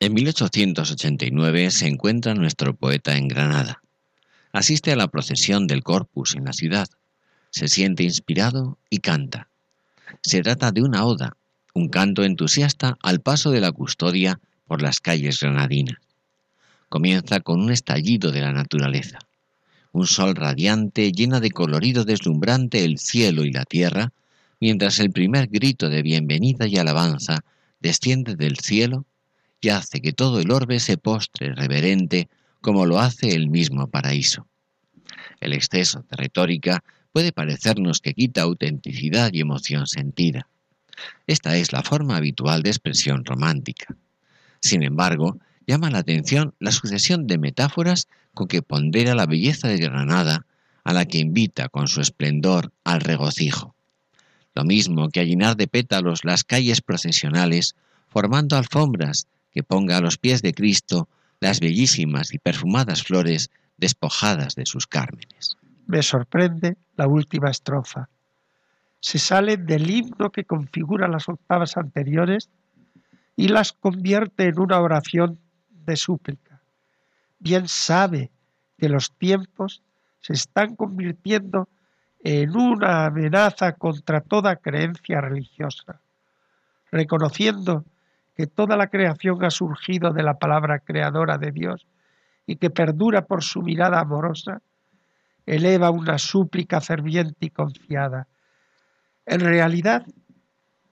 En 0.00 0.14
1889 0.14 1.70
se 1.70 1.86
encuentra 1.86 2.32
nuestro 2.32 2.74
poeta 2.74 3.14
en 3.14 3.28
Granada. 3.28 3.82
Asiste 4.52 4.90
a 4.92 4.96
la 4.96 5.08
procesión 5.08 5.66
del 5.66 5.82
Corpus 5.82 6.34
en 6.34 6.46
la 6.46 6.54
ciudad. 6.54 6.88
Se 7.50 7.68
siente 7.68 8.04
inspirado 8.04 8.78
y 8.88 9.00
canta. 9.00 9.48
Se 10.22 10.40
trata 10.40 10.72
de 10.72 10.80
una 10.80 11.04
oda, 11.04 11.36
un 11.74 11.90
canto 11.90 12.24
entusiasta 12.24 12.96
al 13.02 13.20
paso 13.20 13.50
de 13.50 13.60
la 13.60 13.70
custodia 13.70 14.40
por 14.66 14.80
las 14.80 14.98
calles 14.98 15.40
granadinas. 15.40 15.98
Comienza 16.92 17.40
con 17.40 17.62
un 17.62 17.72
estallido 17.72 18.32
de 18.32 18.42
la 18.42 18.52
naturaleza. 18.52 19.18
Un 19.92 20.06
sol 20.06 20.36
radiante 20.36 21.10
llena 21.10 21.40
de 21.40 21.50
colorido 21.50 22.04
deslumbrante 22.04 22.84
el 22.84 22.98
cielo 22.98 23.46
y 23.46 23.50
la 23.50 23.64
tierra, 23.64 24.12
mientras 24.60 24.98
el 24.98 25.10
primer 25.10 25.46
grito 25.46 25.88
de 25.88 26.02
bienvenida 26.02 26.66
y 26.66 26.76
alabanza 26.76 27.46
desciende 27.80 28.36
del 28.36 28.58
cielo 28.58 29.06
y 29.58 29.70
hace 29.70 30.02
que 30.02 30.12
todo 30.12 30.38
el 30.38 30.50
orbe 30.50 30.80
se 30.80 30.98
postre 30.98 31.54
reverente 31.54 32.28
como 32.60 32.84
lo 32.84 32.98
hace 32.98 33.30
el 33.30 33.48
mismo 33.48 33.86
paraíso. 33.86 34.46
El 35.40 35.54
exceso 35.54 36.04
de 36.10 36.16
retórica 36.18 36.84
puede 37.10 37.32
parecernos 37.32 38.00
que 38.00 38.12
quita 38.12 38.42
autenticidad 38.42 39.32
y 39.32 39.40
emoción 39.40 39.86
sentida. 39.86 40.46
Esta 41.26 41.56
es 41.56 41.72
la 41.72 41.82
forma 41.82 42.18
habitual 42.18 42.62
de 42.62 42.68
expresión 42.68 43.24
romántica. 43.24 43.96
Sin 44.60 44.82
embargo, 44.82 45.38
llama 45.66 45.90
la 45.90 45.98
atención 45.98 46.54
la 46.58 46.72
sucesión 46.72 47.26
de 47.26 47.38
metáforas 47.38 48.08
con 48.34 48.48
que 48.48 48.62
pondera 48.62 49.14
la 49.14 49.26
belleza 49.26 49.68
de 49.68 49.78
Granada, 49.78 50.46
a 50.84 50.92
la 50.92 51.04
que 51.04 51.18
invita 51.18 51.68
con 51.68 51.88
su 51.88 52.00
esplendor 52.00 52.72
al 52.84 53.00
regocijo. 53.00 53.74
Lo 54.54 54.64
mismo 54.64 55.08
que 55.08 55.20
a 55.20 55.24
llenar 55.24 55.56
de 55.56 55.68
pétalos 55.68 56.24
las 56.24 56.44
calles 56.44 56.80
procesionales, 56.80 57.74
formando 58.08 58.56
alfombras 58.56 59.26
que 59.52 59.62
ponga 59.62 59.98
a 59.98 60.00
los 60.00 60.18
pies 60.18 60.42
de 60.42 60.52
Cristo 60.52 61.08
las 61.40 61.60
bellísimas 61.60 62.32
y 62.34 62.38
perfumadas 62.38 63.02
flores 63.02 63.50
despojadas 63.76 64.54
de 64.54 64.66
sus 64.66 64.86
cármenes. 64.86 65.56
Me 65.86 66.02
sorprende 66.02 66.76
la 66.96 67.06
última 67.06 67.50
estrofa. 67.50 68.08
Se 69.00 69.18
sale 69.18 69.56
del 69.56 69.90
himno 69.90 70.30
que 70.30 70.44
configura 70.44 71.08
las 71.08 71.28
octavas 71.28 71.76
anteriores 71.76 72.48
y 73.36 73.48
las 73.48 73.72
convierte 73.72 74.44
en 74.44 74.60
una 74.60 74.80
oración 74.80 75.38
de 75.84 75.96
súplica. 75.96 76.60
Bien 77.38 77.68
sabe 77.68 78.30
que 78.78 78.88
los 78.88 79.12
tiempos 79.12 79.82
se 80.20 80.32
están 80.32 80.76
convirtiendo 80.76 81.68
en 82.24 82.56
una 82.56 83.06
amenaza 83.06 83.72
contra 83.72 84.20
toda 84.20 84.56
creencia 84.56 85.20
religiosa, 85.20 86.00
reconociendo 86.90 87.84
que 88.36 88.46
toda 88.46 88.76
la 88.76 88.88
creación 88.88 89.44
ha 89.44 89.50
surgido 89.50 90.12
de 90.12 90.22
la 90.22 90.38
palabra 90.38 90.78
creadora 90.78 91.38
de 91.38 91.50
Dios 91.50 91.86
y 92.46 92.56
que 92.56 92.70
perdura 92.70 93.26
por 93.26 93.42
su 93.42 93.62
mirada 93.62 94.00
amorosa, 94.00 94.62
eleva 95.46 95.90
una 95.90 96.18
súplica 96.18 96.80
ferviente 96.80 97.46
y 97.46 97.50
confiada. 97.50 98.28
En 99.26 99.40
realidad 99.40 100.06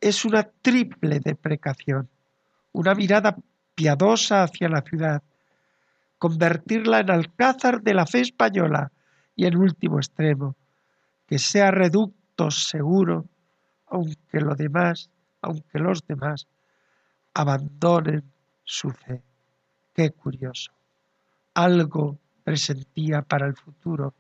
es 0.01 0.25
una 0.25 0.45
triple 0.63 1.21
deprecación, 1.21 2.09
una 2.73 2.95
mirada 2.95 3.37
piadosa 3.81 4.43
hacia 4.43 4.69
la 4.69 4.83
ciudad, 4.83 5.23
convertirla 6.19 7.01
en 7.01 7.11
alcázar 7.11 7.81
de 7.81 7.95
la 7.95 8.05
fe 8.05 8.21
española 8.21 8.93
y 9.35 9.47
en 9.47 9.57
último 9.57 9.97
extremo, 9.97 10.55
que 11.27 11.39
sea 11.39 11.71
reducto 11.71 12.51
seguro, 12.51 13.25
aunque 13.87 14.41
lo 14.41 14.55
demás, 14.55 15.09
aunque 15.41 15.79
los 15.79 16.07
demás 16.07 16.47
abandonen 17.33 18.23
su 18.65 18.91
fe. 18.91 19.23
Qué 19.95 20.11
curioso. 20.11 20.73
Algo 21.55 22.19
presentía 22.45 23.23
para 23.23 23.47
el 23.47 23.57
futuro 23.57 24.13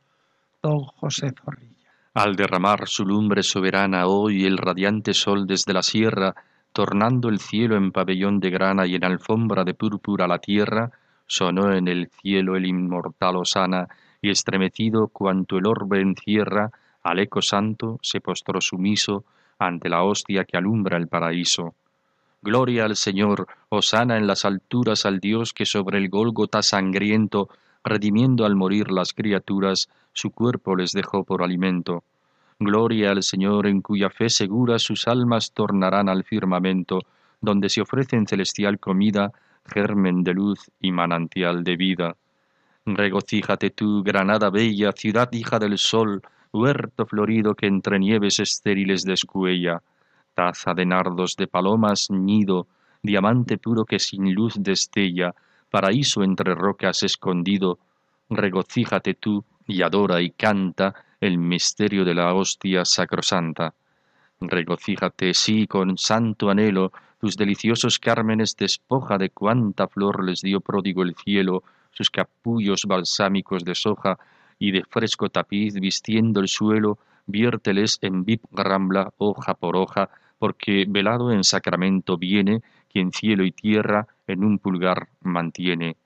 don 0.62 0.84
José 0.84 1.34
Zorrilla. 1.38 1.90
Al 2.14 2.34
derramar 2.34 2.88
su 2.88 3.04
lumbre 3.04 3.42
soberana 3.42 4.06
hoy 4.06 4.46
el 4.46 4.56
radiante 4.56 5.12
sol 5.12 5.46
desde 5.46 5.74
la 5.74 5.82
sierra, 5.82 6.34
tornando 6.72 7.28
el 7.28 7.40
cielo 7.40 7.76
en 7.76 7.92
pabellón 7.92 8.40
de 8.40 8.50
grana 8.50 8.86
y 8.86 8.94
en 8.94 9.04
alfombra 9.04 9.64
de 9.64 9.74
púrpura 9.74 10.26
la 10.26 10.38
tierra, 10.38 10.90
sonó 11.26 11.72
en 11.72 11.88
el 11.88 12.08
cielo 12.08 12.56
el 12.56 12.66
inmortal 12.66 13.36
Osana, 13.36 13.88
y 14.22 14.30
estremecido 14.30 15.08
cuanto 15.08 15.58
el 15.58 15.66
orbe 15.66 16.00
encierra, 16.00 16.70
al 17.02 17.18
eco 17.18 17.40
santo 17.40 17.98
se 18.02 18.20
postró 18.20 18.60
sumiso 18.60 19.24
ante 19.58 19.88
la 19.88 20.02
hostia 20.02 20.44
que 20.44 20.56
alumbra 20.56 20.96
el 20.98 21.08
paraíso. 21.08 21.74
Gloria 22.42 22.84
al 22.84 22.96
Señor, 22.96 23.48
hosana 23.68 24.16
en 24.16 24.26
las 24.26 24.44
alturas 24.44 25.04
al 25.04 25.20
Dios 25.20 25.52
que 25.52 25.66
sobre 25.66 25.98
el 25.98 26.08
Gólgota 26.08 26.62
sangriento, 26.62 27.48
redimiendo 27.84 28.44
al 28.46 28.56
morir 28.56 28.90
las 28.90 29.12
criaturas, 29.12 29.88
su 30.12 30.30
cuerpo 30.30 30.74
les 30.76 30.92
dejó 30.92 31.24
por 31.24 31.42
alimento. 31.42 32.02
Gloria 32.62 33.12
al 33.12 33.22
Señor 33.22 33.66
en 33.66 33.80
cuya 33.80 34.10
fe 34.10 34.28
segura 34.28 34.78
sus 34.78 35.08
almas 35.08 35.52
tornarán 35.52 36.10
al 36.10 36.24
firmamento, 36.24 37.00
donde 37.40 37.70
se 37.70 37.80
ofrece 37.80 38.16
en 38.16 38.26
celestial 38.26 38.78
comida, 38.78 39.32
germen 39.64 40.22
de 40.22 40.34
luz 40.34 40.70
y 40.78 40.92
manantial 40.92 41.64
de 41.64 41.76
vida. 41.76 42.16
Regocíjate 42.84 43.70
tú, 43.70 44.02
Granada 44.02 44.50
bella, 44.50 44.92
ciudad 44.92 45.32
hija 45.32 45.58
del 45.58 45.78
sol, 45.78 46.20
huerto 46.52 47.06
florido 47.06 47.54
que 47.54 47.66
entre 47.66 47.98
nieves 47.98 48.40
estériles 48.40 49.04
descuella, 49.04 49.82
taza 50.34 50.74
de 50.74 50.84
nardos 50.84 51.36
de 51.36 51.46
palomas 51.46 52.10
nido, 52.10 52.66
diamante 53.02 53.56
puro 53.56 53.86
que 53.86 53.98
sin 53.98 54.34
luz 54.34 54.56
destella, 54.58 55.34
paraíso 55.70 56.22
entre 56.22 56.54
rocas 56.54 57.04
escondido, 57.04 57.78
regocíjate 58.28 59.14
tú 59.14 59.42
y 59.66 59.80
adora 59.80 60.20
y 60.20 60.32
canta 60.32 60.94
el 61.20 61.36
misterio 61.38 62.04
de 62.04 62.14
la 62.14 62.34
hostia 62.34 62.84
sacrosanta. 62.84 63.74
Regocíjate, 64.40 65.34
sí, 65.34 65.66
con 65.66 65.98
santo 65.98 66.48
anhelo, 66.48 66.92
tus 67.20 67.36
deliciosos 67.36 67.98
cármenes 67.98 68.56
despoja 68.56 69.18
de 69.18 69.28
cuánta 69.28 69.86
flor 69.86 70.24
les 70.24 70.40
dio 70.40 70.60
pródigo 70.60 71.02
el 71.02 71.14
cielo, 71.14 71.62
sus 71.90 72.10
capullos 72.10 72.86
balsámicos 72.86 73.64
de 73.64 73.74
soja, 73.74 74.18
y 74.58 74.72
de 74.72 74.84
fresco 74.84 75.28
tapiz 75.28 75.74
vistiendo 75.74 76.40
el 76.40 76.48
suelo, 76.48 76.98
viérteles 77.26 77.98
en 78.00 78.24
vip 78.24 78.42
rambla 78.52 79.12
hoja 79.18 79.54
por 79.54 79.76
hoja, 79.76 80.10
porque 80.38 80.86
velado 80.88 81.32
en 81.32 81.44
sacramento 81.44 82.16
viene, 82.16 82.62
quien 82.90 83.12
cielo 83.12 83.44
y 83.44 83.52
tierra 83.52 84.06
en 84.26 84.42
un 84.44 84.58
pulgar 84.58 85.08
mantiene. 85.20 85.96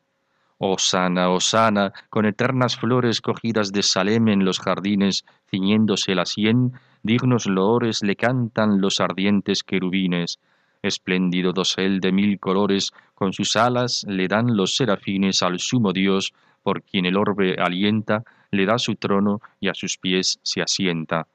Osana, 0.58 1.30
Osana, 1.30 1.92
con 2.10 2.26
eternas 2.26 2.76
flores 2.76 3.20
cogidas 3.20 3.72
de 3.72 3.82
Salem 3.82 4.28
en 4.28 4.44
los 4.44 4.60
jardines, 4.60 5.24
ciñéndose 5.50 6.14
la 6.14 6.26
sien, 6.26 6.72
dignos 7.02 7.46
loores 7.46 8.02
le 8.02 8.16
cantan 8.16 8.80
los 8.80 9.00
ardientes 9.00 9.64
querubines. 9.64 10.38
Espléndido 10.82 11.52
dosel 11.52 12.00
de 12.00 12.12
mil 12.12 12.38
colores, 12.38 12.92
con 13.14 13.32
sus 13.32 13.56
alas 13.56 14.04
le 14.08 14.28
dan 14.28 14.56
los 14.56 14.76
serafines 14.76 15.42
al 15.42 15.58
sumo 15.58 15.92
Dios, 15.92 16.32
por 16.62 16.82
quien 16.82 17.06
el 17.06 17.16
orbe 17.16 17.56
alienta, 17.58 18.22
le 18.50 18.66
da 18.66 18.78
su 18.78 18.94
trono 18.94 19.40
y 19.60 19.68
a 19.68 19.74
sus 19.74 19.98
pies 19.98 20.38
se 20.42 20.62
asienta. 20.62 21.26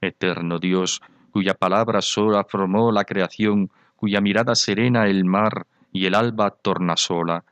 Eterno 0.00 0.58
Dios, 0.58 1.02
cuya 1.30 1.54
palabra 1.54 2.00
sola 2.00 2.44
formó 2.44 2.90
la 2.90 3.04
creación, 3.04 3.70
cuya 3.96 4.20
mirada 4.20 4.54
serena 4.54 5.06
el 5.06 5.24
mar 5.24 5.66
y 5.92 6.06
el 6.06 6.14
alba 6.14 6.50
tornasola, 6.50 7.44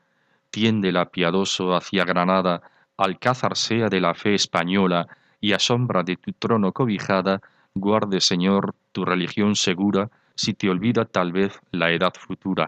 tiéndela 0.55 1.11
piadoso 1.11 1.75
hacia 1.75 2.05
Granada, 2.05 2.61
alcázar 2.95 3.57
sea 3.57 3.89
de 3.89 3.99
la 3.99 4.13
fe 4.13 4.35
española, 4.35 5.05
y 5.41 5.51
a 5.51 5.59
sombra 5.59 6.01
de 6.01 6.15
tu 6.15 6.31
trono 6.31 6.71
cobijada, 6.71 7.41
guarde, 7.73 8.21
Señor, 8.21 8.73
tu 8.93 9.03
religión 9.03 9.57
segura, 9.57 10.09
si 10.33 10.53
te 10.53 10.69
olvida 10.69 11.03
tal 11.03 11.33
vez 11.33 11.59
la 11.71 11.91
edad 11.91 12.13
futura. 12.17 12.67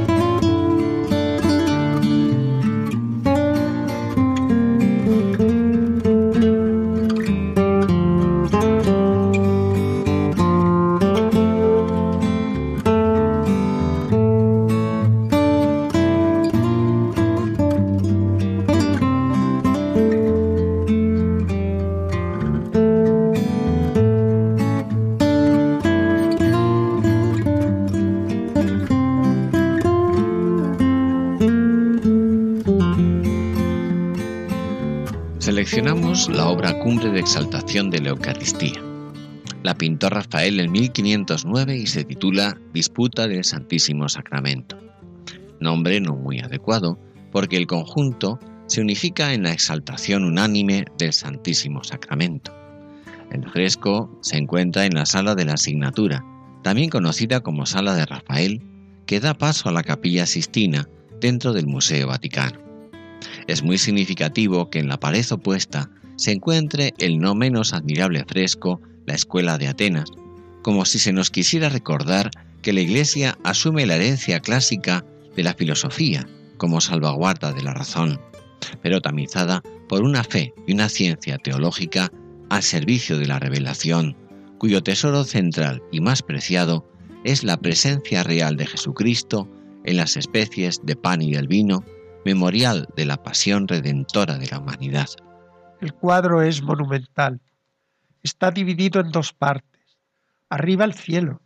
Seleccionamos 35.61 36.27
la 36.27 36.47
obra 36.47 36.79
Cumbre 36.79 37.11
de 37.11 37.19
Exaltación 37.19 37.91
de 37.91 38.01
la 38.01 38.09
Eucaristía. 38.09 38.81
La 39.61 39.75
pintó 39.75 40.09
Rafael 40.09 40.59
en 40.59 40.71
1509 40.71 41.77
y 41.77 41.85
se 41.85 42.03
titula 42.03 42.57
Disputa 42.73 43.27
del 43.27 43.43
Santísimo 43.43 44.09
Sacramento. 44.09 44.79
Nombre 45.59 46.01
no 46.01 46.15
muy 46.15 46.39
adecuado, 46.39 46.97
porque 47.31 47.57
el 47.57 47.67
conjunto 47.67 48.39
se 48.65 48.81
unifica 48.81 49.35
en 49.35 49.43
la 49.43 49.51
exaltación 49.51 50.23
unánime 50.23 50.85
del 50.97 51.13
Santísimo 51.13 51.83
Sacramento. 51.83 52.51
El 53.31 53.47
fresco 53.47 54.09
se 54.23 54.37
encuentra 54.37 54.87
en 54.87 54.95
la 54.95 55.05
sala 55.05 55.35
de 55.35 55.45
la 55.45 55.53
asignatura, 55.53 56.25
también 56.63 56.89
conocida 56.89 57.41
como 57.41 57.67
Sala 57.67 57.93
de 57.93 58.07
Rafael, 58.07 58.63
que 59.05 59.19
da 59.19 59.35
paso 59.35 59.69
a 59.69 59.71
la 59.71 59.83
Capilla 59.83 60.25
Sistina 60.25 60.89
dentro 61.19 61.53
del 61.53 61.67
Museo 61.67 62.07
Vaticano. 62.07 62.60
Es 63.47 63.63
muy 63.63 63.77
significativo 63.77 64.69
que 64.69 64.79
en 64.79 64.87
la 64.87 64.99
pared 64.99 65.25
opuesta 65.31 65.89
se 66.15 66.31
encuentre 66.31 66.93
el 66.97 67.19
no 67.19 67.35
menos 67.35 67.73
admirable 67.73 68.23
fresco 68.25 68.81
La 69.05 69.15
Escuela 69.15 69.57
de 69.57 69.67
Atenas, 69.67 70.09
como 70.61 70.85
si 70.85 70.99
se 70.99 71.13
nos 71.13 71.31
quisiera 71.31 71.69
recordar 71.69 72.31
que 72.61 72.73
la 72.73 72.81
Iglesia 72.81 73.37
asume 73.43 73.85
la 73.85 73.95
herencia 73.95 74.39
clásica 74.39 75.03
de 75.35 75.43
la 75.43 75.53
filosofía 75.53 76.27
como 76.57 76.79
salvaguarda 76.79 77.51
de 77.53 77.63
la 77.63 77.73
razón, 77.73 78.19
pero 78.83 79.01
tamizada 79.01 79.63
por 79.89 80.03
una 80.03 80.23
fe 80.23 80.53
y 80.67 80.73
una 80.73 80.89
ciencia 80.89 81.37
teológica 81.37 82.11
al 82.49 82.61
servicio 82.61 83.17
de 83.17 83.25
la 83.25 83.39
revelación, 83.39 84.15
cuyo 84.59 84.83
tesoro 84.83 85.23
central 85.23 85.81
y 85.91 86.01
más 86.01 86.21
preciado 86.21 86.87
es 87.23 87.43
la 87.43 87.57
presencia 87.57 88.23
real 88.23 88.57
de 88.57 88.67
Jesucristo 88.67 89.49
en 89.85 89.97
las 89.97 90.17
especies 90.17 90.81
de 90.83 90.95
pan 90.95 91.21
y 91.21 91.31
del 91.31 91.47
vino 91.47 91.83
memorial 92.25 92.87
de 92.95 93.05
la 93.05 93.21
pasión 93.21 93.67
redentora 93.67 94.37
de 94.37 94.47
la 94.47 94.59
humanidad. 94.59 95.09
El 95.79 95.93
cuadro 95.93 96.41
es 96.41 96.61
monumental. 96.61 97.41
Está 98.21 98.51
dividido 98.51 99.01
en 99.01 99.11
dos 99.11 99.33
partes. 99.33 99.97
Arriba 100.49 100.85
el 100.85 100.93
cielo, 100.93 101.41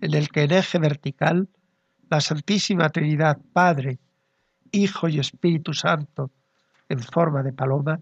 en 0.00 0.14
el 0.14 0.28
que 0.28 0.42
en 0.42 0.52
eje 0.52 0.78
vertical 0.78 1.48
la 2.10 2.20
Santísima 2.20 2.90
Trinidad, 2.90 3.38
Padre, 3.52 3.98
Hijo 4.70 5.08
y 5.08 5.18
Espíritu 5.18 5.72
Santo, 5.72 6.30
en 6.88 7.00
forma 7.00 7.42
de 7.42 7.52
paloma, 7.52 8.00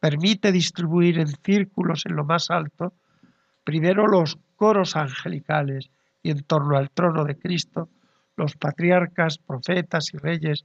permite 0.00 0.52
distribuir 0.52 1.18
en 1.18 1.28
círculos 1.28 2.04
en 2.06 2.16
lo 2.16 2.24
más 2.24 2.50
alto, 2.50 2.92
primero 3.62 4.06
los 4.06 4.38
coros 4.56 4.96
angelicales 4.96 5.90
y 6.22 6.30
en 6.30 6.42
torno 6.42 6.76
al 6.76 6.90
trono 6.90 7.24
de 7.24 7.38
Cristo, 7.38 7.88
los 8.36 8.56
patriarcas, 8.56 9.38
profetas 9.38 10.12
y 10.12 10.18
reyes 10.18 10.64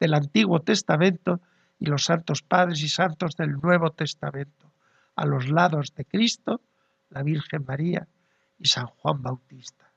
del 0.00 0.14
Antiguo 0.14 0.60
Testamento 0.60 1.40
y 1.78 1.86
los 1.86 2.04
santos 2.04 2.42
padres 2.42 2.82
y 2.82 2.88
santos 2.88 3.36
del 3.36 3.52
Nuevo 3.52 3.92
Testamento. 3.92 4.72
A 5.14 5.26
los 5.26 5.48
lados 5.50 5.94
de 5.94 6.04
Cristo, 6.06 6.62
la 7.10 7.22
Virgen 7.22 7.64
María 7.66 8.08
y 8.58 8.66
San 8.66 8.86
Juan 8.86 9.22
Bautista. 9.22 9.90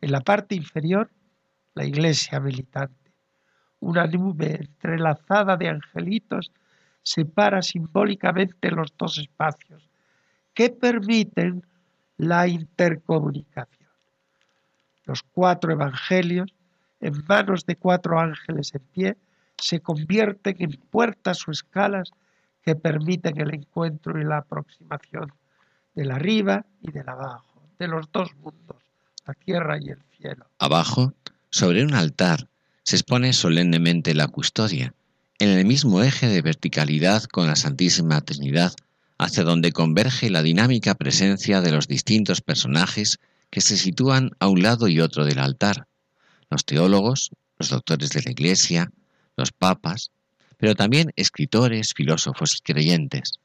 En 0.00 0.12
la 0.12 0.20
parte 0.20 0.54
inferior, 0.54 1.10
la 1.74 1.84
iglesia 1.84 2.40
militante. 2.40 3.12
Una 3.80 4.06
nube 4.06 4.56
entrelazada 4.60 5.56
de 5.56 5.68
angelitos 5.68 6.52
separa 7.02 7.62
simbólicamente 7.62 8.70
los 8.70 8.94
dos 8.96 9.18
espacios 9.18 9.88
que 10.54 10.70
permiten 10.70 11.64
la 12.16 12.46
intercomunicación. 12.46 13.90
Los 15.04 15.22
cuatro 15.22 15.72
evangelios, 15.72 16.54
en 17.00 17.24
manos 17.26 17.66
de 17.66 17.76
cuatro 17.76 18.20
ángeles 18.20 18.72
en 18.74 18.82
pie, 18.92 19.16
se 19.62 19.80
convierten 19.80 20.56
en 20.58 20.72
puertas 20.72 21.46
o 21.46 21.52
escalas 21.52 22.10
que 22.64 22.74
permiten 22.74 23.40
el 23.40 23.54
encuentro 23.54 24.20
y 24.20 24.24
la 24.24 24.38
aproximación 24.38 25.32
del 25.94 26.10
arriba 26.10 26.66
y 26.80 26.90
del 26.90 27.08
abajo, 27.08 27.62
de 27.78 27.86
los 27.86 28.10
dos 28.10 28.34
mundos, 28.36 28.82
la 29.24 29.34
tierra 29.34 29.78
y 29.80 29.90
el 29.90 29.98
cielo. 30.16 30.46
Abajo, 30.58 31.14
sobre 31.50 31.84
un 31.84 31.94
altar, 31.94 32.48
se 32.82 32.96
expone 32.96 33.32
solemnemente 33.32 34.14
la 34.14 34.26
custodia, 34.26 34.94
en 35.38 35.50
el 35.50 35.64
mismo 35.64 36.02
eje 36.02 36.26
de 36.26 36.42
verticalidad 36.42 37.24
con 37.24 37.46
la 37.46 37.56
Santísima 37.56 38.20
Trinidad, 38.20 38.74
hacia 39.18 39.44
donde 39.44 39.72
converge 39.72 40.30
la 40.30 40.42
dinámica 40.42 40.96
presencia 40.96 41.60
de 41.60 41.70
los 41.70 41.86
distintos 41.86 42.40
personajes 42.40 43.20
que 43.50 43.60
se 43.60 43.76
sitúan 43.76 44.32
a 44.40 44.48
un 44.48 44.62
lado 44.62 44.88
y 44.88 45.00
otro 45.00 45.24
del 45.24 45.38
altar. 45.38 45.86
Los 46.50 46.64
teólogos 46.64 47.30
los 47.62 47.70
doctores 47.70 48.10
de 48.10 48.22
la 48.22 48.32
Iglesia, 48.32 48.90
los 49.36 49.52
papas, 49.52 50.10
pero 50.56 50.74
también 50.74 51.12
escritores, 51.16 51.92
filósofos 51.94 52.56
y 52.56 52.60
creyentes. 52.60 53.40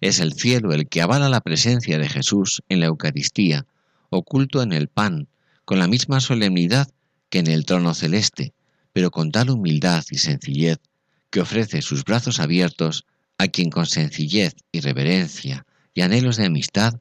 Es 0.00 0.20
el 0.20 0.34
cielo 0.34 0.72
el 0.72 0.88
que 0.88 1.02
avala 1.02 1.28
la 1.28 1.40
presencia 1.40 1.98
de 1.98 2.08
Jesús 2.08 2.62
en 2.68 2.80
la 2.80 2.86
Eucaristía, 2.86 3.66
oculto 4.10 4.62
en 4.62 4.72
el 4.72 4.88
pan, 4.88 5.28
con 5.64 5.78
la 5.78 5.86
misma 5.86 6.20
solemnidad 6.20 6.88
que 7.30 7.38
en 7.38 7.46
el 7.46 7.64
trono 7.64 7.94
celeste, 7.94 8.52
pero 8.92 9.10
con 9.10 9.30
tal 9.30 9.50
humildad 9.50 10.04
y 10.10 10.18
sencillez 10.18 10.78
que 11.30 11.40
ofrece 11.40 11.82
sus 11.82 12.04
brazos 12.04 12.40
abiertos 12.40 13.04
a 13.36 13.48
quien 13.48 13.70
con 13.70 13.86
sencillez 13.86 14.54
y 14.72 14.80
reverencia 14.80 15.66
y 15.94 16.00
anhelos 16.00 16.36
de 16.36 16.46
amistad 16.46 16.94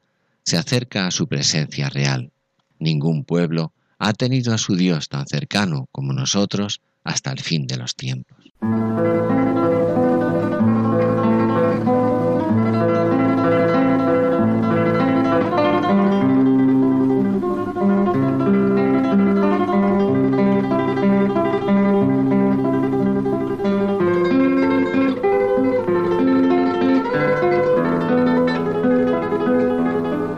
se 0.44 0.58
acerca 0.58 1.08
a 1.08 1.12
su 1.12 1.28
presencia 1.28 1.90
real. 1.90 2.32
Ningún 2.80 3.24
pueblo 3.24 3.74
ha 4.00 4.14
tenido 4.14 4.54
a 4.54 4.58
su 4.58 4.76
Dios 4.76 5.10
tan 5.10 5.28
cercano 5.28 5.88
como 5.92 6.14
nosotros 6.14 6.82
hasta 7.08 7.32
el 7.32 7.40
fin 7.40 7.66
de 7.66 7.78
los 7.78 7.96
tiempos. 7.96 8.38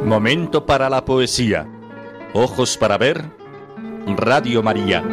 Momento 0.05 0.65
para 0.65 0.89
la 0.89 1.03
poesía. 1.03 1.67
Ojos 2.33 2.77
para 2.77 2.97
ver. 2.97 3.23
Radio 4.17 4.61
María. 4.61 5.03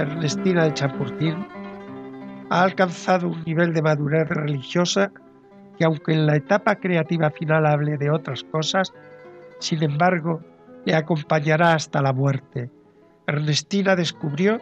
Ernestina 0.00 0.64
de 0.64 0.74
Champurtín 0.74 1.46
ha 2.50 2.62
alcanzado 2.62 3.28
un 3.28 3.42
nivel 3.44 3.72
de 3.72 3.82
madurez 3.82 4.28
religiosa 4.28 5.10
que 5.78 5.84
aunque 5.84 6.12
en 6.12 6.26
la 6.26 6.36
etapa 6.36 6.76
creativa 6.76 7.30
final 7.30 7.66
hable 7.66 7.96
de 7.96 8.10
otras 8.10 8.44
cosas, 8.44 8.92
sin 9.58 9.82
embargo, 9.82 10.40
le 10.84 10.94
acompañará 10.94 11.74
hasta 11.74 12.02
la 12.02 12.12
muerte. 12.12 12.70
Ernestina 13.26 13.96
descubrió 13.96 14.60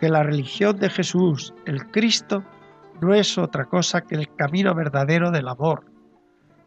que 0.00 0.08
la 0.08 0.22
religión 0.22 0.78
de 0.78 0.90
Jesús, 0.90 1.54
el 1.66 1.90
Cristo, 1.90 2.44
no 3.00 3.14
es 3.14 3.38
otra 3.38 3.66
cosa 3.66 4.00
que 4.00 4.14
el 4.14 4.34
camino 4.34 4.74
verdadero 4.74 5.30
del 5.30 5.48
amor, 5.48 5.84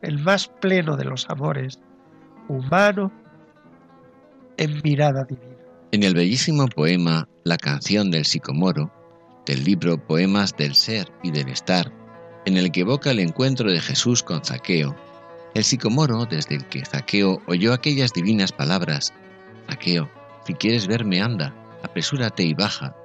el 0.02 0.20
más 0.20 0.48
pleno 0.48 0.96
de 0.96 1.06
los 1.06 1.30
amores, 1.30 1.80
humano 2.48 3.12
en 4.58 4.82
mirada 4.84 5.24
divina. 5.24 5.51
En 5.94 6.04
el 6.04 6.14
bellísimo 6.14 6.68
poema 6.68 7.28
La 7.44 7.58
canción 7.58 8.12
del 8.12 8.24
sicomoro, 8.24 8.94
del 9.46 9.66
libro 9.66 9.98
Poemas 9.98 10.56
del 10.56 10.74
Ser 10.74 11.12
y 11.22 11.32
del 11.32 11.50
Estar, 11.50 11.92
en 12.46 12.56
el 12.56 12.72
que 12.72 12.82
evoca 12.82 13.12
el 13.12 13.20
encuentro 13.20 13.70
de 13.70 13.82
Jesús 13.82 14.24
con 14.24 14.42
Zaqueo, 14.42 14.96
el 15.54 15.66
sicomoro 15.66 16.26
desde 16.26 16.56
el 16.56 16.66
que 16.68 16.86
Zaqueo 16.86 17.42
oyó 17.46 17.74
aquellas 17.74 18.14
divinas 18.14 18.54
palabras, 18.54 19.14
Zaqueo, 19.70 20.10
si 20.48 20.54
quieres 20.54 20.88
verme 20.88 21.22
anda, 21.22 21.54
apresúrate 21.84 22.44
y 22.44 22.54
baja, 22.54 22.96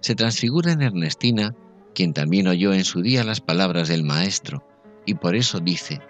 se 0.00 0.14
transfigura 0.14 0.72
en 0.72 0.80
Ernestina, 0.80 1.54
quien 1.94 2.14
también 2.14 2.48
oyó 2.48 2.72
en 2.72 2.86
su 2.86 3.02
día 3.02 3.22
las 3.22 3.42
palabras 3.42 3.88
del 3.88 4.02
Maestro, 4.02 4.66
y 5.04 5.12
por 5.12 5.36
eso 5.36 5.60
dice, 5.60 6.00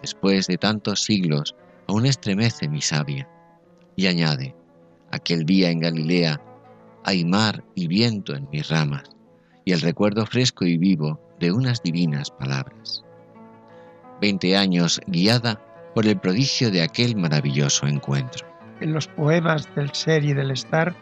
después 0.00 0.46
de 0.46 0.56
tantos 0.56 1.02
siglos, 1.02 1.54
aún 1.86 2.06
estremece 2.06 2.66
mi 2.66 2.80
sabia, 2.80 3.28
y 3.94 4.06
añade, 4.06 4.54
aquel 5.10 5.44
día 5.44 5.70
en 5.70 5.80
Galilea, 5.80 6.40
hay 7.04 7.24
mar 7.24 7.64
y 7.74 7.88
viento 7.88 8.34
en 8.34 8.48
mis 8.50 8.68
ramas, 8.68 9.04
y 9.64 9.72
el 9.72 9.80
recuerdo 9.80 10.26
fresco 10.26 10.64
y 10.64 10.76
vivo 10.76 11.20
de 11.38 11.52
unas 11.52 11.82
divinas 11.82 12.30
palabras. 12.30 13.04
Veinte 14.20 14.56
años 14.56 15.00
guiada 15.06 15.60
por 15.94 16.06
el 16.06 16.18
prodigio 16.18 16.70
de 16.70 16.82
aquel 16.82 17.16
maravilloso 17.16 17.86
encuentro. 17.86 18.46
En 18.80 18.92
los 18.92 19.08
poemas 19.08 19.72
del 19.74 19.90
ser 19.92 20.24
y 20.24 20.32
del 20.32 20.50
estar, 20.50 20.94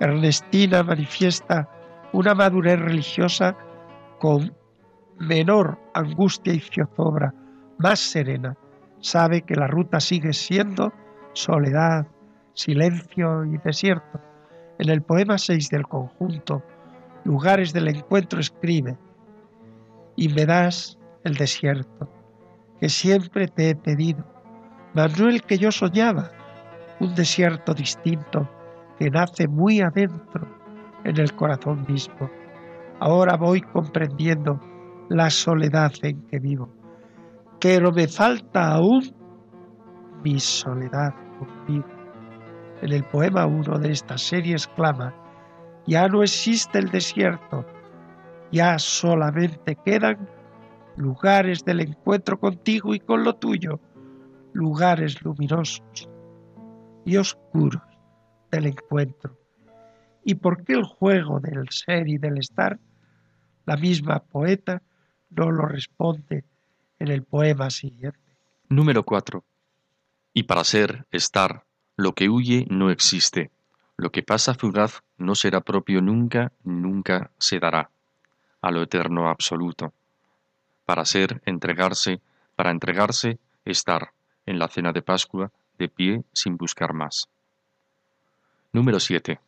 Ernestina 0.00 0.82
manifiesta 0.82 1.68
una 2.12 2.34
madurez 2.34 2.78
religiosa 2.78 3.56
con 4.18 4.54
menor 5.18 5.78
angustia 5.94 6.52
y 6.52 6.60
zozobra, 6.60 7.34
más 7.78 8.00
serena. 8.00 8.56
Sabe 9.00 9.42
que 9.42 9.54
la 9.54 9.66
ruta 9.66 10.00
sigue 10.00 10.32
siendo 10.32 10.92
soledad, 11.34 12.06
silencio 12.54 13.44
y 13.44 13.58
desierto 13.58 14.20
en 14.78 14.88
el 14.88 15.02
poema 15.02 15.38
6 15.38 15.68
del 15.70 15.86
conjunto, 15.86 16.62
Lugares 17.24 17.72
del 17.72 17.88
Encuentro, 17.88 18.40
escribe, 18.40 18.96
y 20.16 20.28
me 20.28 20.46
das 20.46 20.98
el 21.24 21.34
desierto, 21.34 22.08
que 22.80 22.88
siempre 22.88 23.48
te 23.48 23.70
he 23.70 23.76
pedido, 23.76 24.24
mas 24.94 25.18
no 25.18 25.28
el 25.28 25.42
que 25.42 25.58
yo 25.58 25.72
soñaba, 25.72 26.30
un 27.00 27.14
desierto 27.14 27.74
distinto 27.74 28.48
que 28.98 29.10
nace 29.10 29.48
muy 29.48 29.80
adentro 29.80 30.46
en 31.04 31.18
el 31.18 31.34
corazón 31.34 31.84
mismo. 31.88 32.30
Ahora 33.00 33.36
voy 33.36 33.60
comprendiendo 33.60 34.60
la 35.08 35.30
soledad 35.30 35.92
en 36.02 36.22
que 36.26 36.38
vivo, 36.38 36.68
pero 37.60 37.90
me 37.90 38.06
falta 38.06 38.72
aún 38.72 39.14
mi 40.22 40.38
soledad 40.38 41.14
contigo 41.38 41.93
en 42.84 42.92
el 42.92 43.02
poema 43.02 43.46
1 43.46 43.78
de 43.78 43.92
esta 43.92 44.18
serie 44.18 44.52
exclama, 44.52 45.14
ya 45.86 46.06
no 46.06 46.22
existe 46.22 46.78
el 46.78 46.90
desierto, 46.90 47.66
ya 48.52 48.78
solamente 48.78 49.74
quedan 49.86 50.28
lugares 50.98 51.64
del 51.64 51.80
encuentro 51.80 52.38
contigo 52.38 52.94
y 52.94 53.00
con 53.00 53.24
lo 53.24 53.36
tuyo, 53.36 53.80
lugares 54.52 55.22
luminosos 55.22 56.10
y 57.06 57.16
oscuros 57.16 57.82
del 58.50 58.66
encuentro. 58.66 59.34
¿Y 60.22 60.34
por 60.34 60.62
qué 60.62 60.74
el 60.74 60.84
juego 60.84 61.40
del 61.40 61.70
ser 61.70 62.06
y 62.06 62.18
del 62.18 62.36
estar? 62.36 62.78
La 63.64 63.78
misma 63.78 64.20
poeta 64.20 64.82
no 65.30 65.50
lo 65.50 65.64
responde 65.64 66.44
en 66.98 67.08
el 67.08 67.22
poema 67.22 67.70
siguiente. 67.70 68.36
Número 68.68 69.04
4. 69.04 69.42
Y 70.34 70.42
para 70.42 70.64
ser, 70.64 71.06
estar, 71.10 71.64
lo 71.96 72.14
que 72.14 72.28
huye 72.28 72.66
no 72.70 72.90
existe. 72.90 73.50
Lo 73.96 74.10
que 74.10 74.22
pasa 74.22 74.54
fugaz 74.54 75.02
no 75.18 75.34
será 75.34 75.60
propio 75.60 76.00
nunca, 76.00 76.52
nunca 76.64 77.30
se 77.38 77.60
dará. 77.60 77.90
A 78.60 78.70
lo 78.70 78.82
eterno 78.82 79.28
absoluto. 79.28 79.92
Para 80.84 81.04
ser, 81.04 81.40
entregarse, 81.46 82.20
para 82.56 82.70
entregarse, 82.70 83.38
estar, 83.64 84.12
en 84.46 84.58
la 84.58 84.68
cena 84.68 84.92
de 84.92 85.02
Pascua, 85.02 85.52
de 85.78 85.88
pie 85.88 86.24
sin 86.32 86.56
buscar 86.56 86.92
más. 86.92 87.28
Número 88.72 88.98
7. 88.98 89.40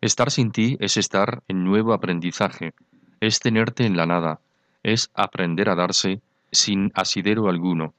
Estar 0.00 0.30
sin 0.30 0.52
ti 0.52 0.76
es 0.80 0.96
estar 0.96 1.42
en 1.48 1.64
nuevo 1.64 1.92
aprendizaje, 1.92 2.72
es 3.20 3.40
tenerte 3.40 3.84
en 3.84 3.96
la 3.96 4.06
nada, 4.06 4.40
es 4.82 5.10
aprender 5.14 5.68
a 5.68 5.74
darse 5.74 6.22
sin 6.52 6.90
asidero 6.94 7.48
alguno, 7.48 7.92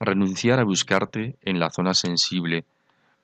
renunciar 0.00 0.58
a 0.58 0.64
buscarte 0.64 1.36
en 1.42 1.60
la 1.60 1.70
zona 1.70 1.94
sensible, 1.94 2.64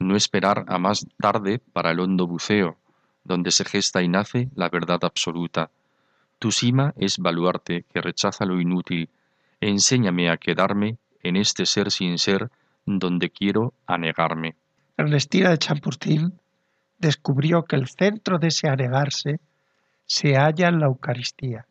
no 0.03 0.17
esperar 0.17 0.65
a 0.69 0.79
más 0.79 1.07
tarde 1.19 1.61
para 1.73 1.91
el 1.91 2.01
hondo 2.01 2.27
buceo, 2.27 2.77
donde 3.25 3.51
se 3.51 3.65
gesta 3.65 4.03
y 4.03 4.09
nace 4.09 4.49
la 4.55 4.69
verdad 4.69 5.01
absoluta. 5.03 5.71
Tu 6.39 6.51
cima 6.51 6.93
es 6.97 7.19
baluarte 7.19 7.85
que 7.93 8.01
rechaza 8.01 8.45
lo 8.45 8.61
inútil. 8.61 9.09
Enséñame 9.61 10.31
a 10.31 10.37
quedarme 10.37 10.99
en 11.23 11.37
este 11.37 11.67
ser 11.67 11.91
sin 11.91 12.19
ser 12.19 12.51
donde 12.85 13.31
quiero 13.31 13.75
anegarme. 13.87 14.57
Ernestina 14.97 15.51
de 15.51 15.59
Champurtín 15.59 16.41
descubrió 16.99 17.65
que 17.65 17.77
el 17.77 17.89
centro 17.89 18.39
de 18.39 18.49
ese 18.49 18.69
anegarse 18.69 19.41
se 20.05 20.37
halla 20.37 20.69
en 20.69 20.81
la 20.81 20.87
Eucaristía. 20.87 21.67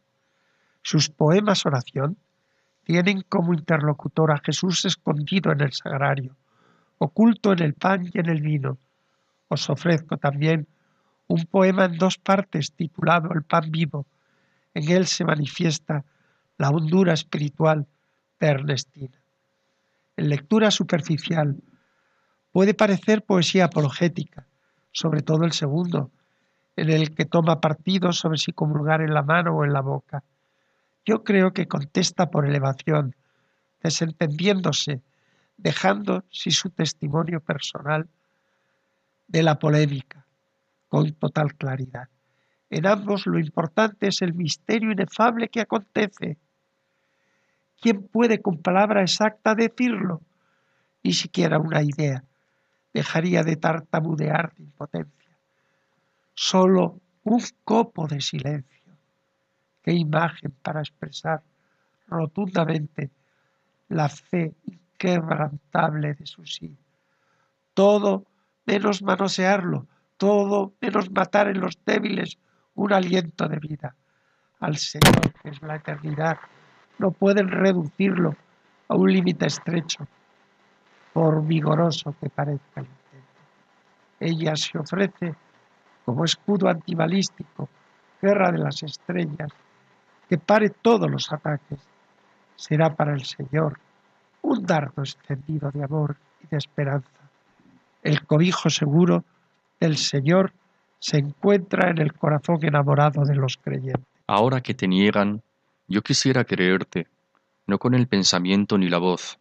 Sus 0.81 1.09
poemas 1.09 1.65
oración 1.65 2.17
tienen 2.83 3.21
como 3.21 3.53
interlocutor 3.53 4.31
a 4.31 4.39
Jesús 4.39 4.85
escondido 4.85 5.51
en 5.51 5.61
el 5.61 5.73
sagrario 5.73 6.35
oculto 7.03 7.51
en 7.51 7.63
el 7.63 7.73
pan 7.73 8.11
y 8.13 8.19
en 8.19 8.29
el 8.29 8.41
vino. 8.41 8.77
Os 9.47 9.71
ofrezco 9.71 10.17
también 10.17 10.67
un 11.25 11.45
poema 11.45 11.85
en 11.85 11.97
dos 11.97 12.19
partes 12.19 12.73
titulado 12.73 13.33
El 13.33 13.41
pan 13.41 13.71
vivo. 13.71 14.05
En 14.75 14.87
él 14.87 15.07
se 15.07 15.25
manifiesta 15.25 16.05
la 16.59 16.69
hondura 16.69 17.13
espiritual 17.13 17.87
de 18.39 18.47
Ernestina. 18.47 19.17
En 20.15 20.29
lectura 20.29 20.69
superficial 20.69 21.57
puede 22.51 22.75
parecer 22.75 23.23
poesía 23.23 23.65
apologética, 23.65 24.45
sobre 24.91 25.23
todo 25.23 25.43
el 25.45 25.53
segundo, 25.53 26.11
en 26.75 26.91
el 26.91 27.15
que 27.15 27.25
toma 27.25 27.61
partido 27.61 28.13
sobre 28.13 28.37
si 28.37 28.51
comulgar 28.51 29.01
en 29.01 29.15
la 29.15 29.23
mano 29.23 29.57
o 29.57 29.65
en 29.65 29.73
la 29.73 29.81
boca. 29.81 30.23
Yo 31.03 31.23
creo 31.23 31.51
que 31.51 31.67
contesta 31.67 32.29
por 32.29 32.45
elevación, 32.45 33.15
desentendiéndose, 33.81 35.01
dejando 35.61 36.23
si 36.31 36.51
su 36.51 36.71
testimonio 36.71 37.39
personal 37.39 38.07
de 39.27 39.43
la 39.43 39.59
polémica, 39.59 40.25
con 40.89 41.13
total 41.13 41.55
claridad. 41.55 42.09
En 42.69 42.87
ambos 42.87 43.27
lo 43.27 43.39
importante 43.39 44.07
es 44.07 44.21
el 44.21 44.33
misterio 44.33 44.91
inefable 44.91 45.49
que 45.49 45.61
acontece. 45.61 46.37
¿Quién 47.79 48.07
puede 48.07 48.41
con 48.41 48.57
palabra 48.57 49.01
exacta 49.01 49.53
decirlo? 49.55 50.21
Ni 51.03 51.13
siquiera 51.13 51.59
una 51.59 51.81
idea. 51.83 52.23
Dejaría 52.93 53.43
de 53.43 53.55
tartamudear 53.55 54.53
de 54.55 54.63
impotencia. 54.63 55.31
Solo 56.33 56.99
un 57.23 57.41
copo 57.63 58.07
de 58.07 58.19
silencio. 58.19 58.93
Qué 59.83 59.93
imagen 59.93 60.51
para 60.61 60.81
expresar 60.81 61.41
rotundamente 62.07 63.09
la 63.89 64.09
fe 64.09 64.53
inquebrantable 65.01 66.13
de 66.13 66.25
su 66.25 66.45
sí. 66.45 66.77
Todo 67.73 68.25
menos 68.65 69.01
manosearlo, 69.01 69.87
todo 70.17 70.73
menos 70.79 71.09
matar 71.11 71.47
en 71.47 71.59
los 71.59 71.77
débiles 71.85 72.37
un 72.75 72.93
aliento 72.93 73.47
de 73.47 73.57
vida 73.57 73.95
al 74.59 74.77
Señor, 74.77 75.33
que 75.41 75.49
es 75.49 75.61
la 75.61 75.75
eternidad. 75.75 76.37
No 76.99 77.11
pueden 77.11 77.49
reducirlo 77.49 78.35
a 78.87 78.95
un 78.95 79.11
límite 79.11 79.47
estrecho, 79.47 80.07
por 81.13 81.43
vigoroso 81.45 82.15
que 82.21 82.29
parezca 82.29 82.81
el 82.81 82.85
intento. 82.85 83.41
Ella 84.19 84.55
se 84.55 84.77
ofrece 84.77 85.35
como 86.05 86.25
escudo 86.25 86.69
antibalístico, 86.69 87.69
guerra 88.21 88.51
de 88.51 88.59
las 88.59 88.83
estrellas, 88.83 89.51
que 90.29 90.37
pare 90.37 90.69
todos 90.69 91.09
los 91.09 91.31
ataques. 91.31 91.79
Será 92.55 92.93
para 92.93 93.13
el 93.13 93.25
Señor 93.25 93.79
un 94.41 94.65
dardo 94.65 95.03
extendido 95.03 95.71
de 95.71 95.83
amor 95.83 96.17
y 96.43 96.47
de 96.47 96.57
esperanza. 96.57 97.09
El 98.03 98.25
cobijo 98.25 98.69
seguro 98.69 99.23
del 99.79 99.97
Señor 99.97 100.53
se 100.99 101.17
encuentra 101.17 101.89
en 101.89 101.99
el 101.99 102.13
corazón 102.13 102.59
enamorado 102.61 103.23
de 103.25 103.35
los 103.35 103.57
creyentes. 103.57 104.05
Ahora 104.27 104.61
que 104.61 104.73
te 104.73 104.87
niegan, 104.87 105.41
yo 105.87 106.01
quisiera 106.01 106.43
creerte, 106.45 107.07
no 107.67 107.79
con 107.79 107.93
el 107.93 108.07
pensamiento 108.07 108.77
ni 108.77 108.89
la 108.89 108.97
voz. 108.97 109.37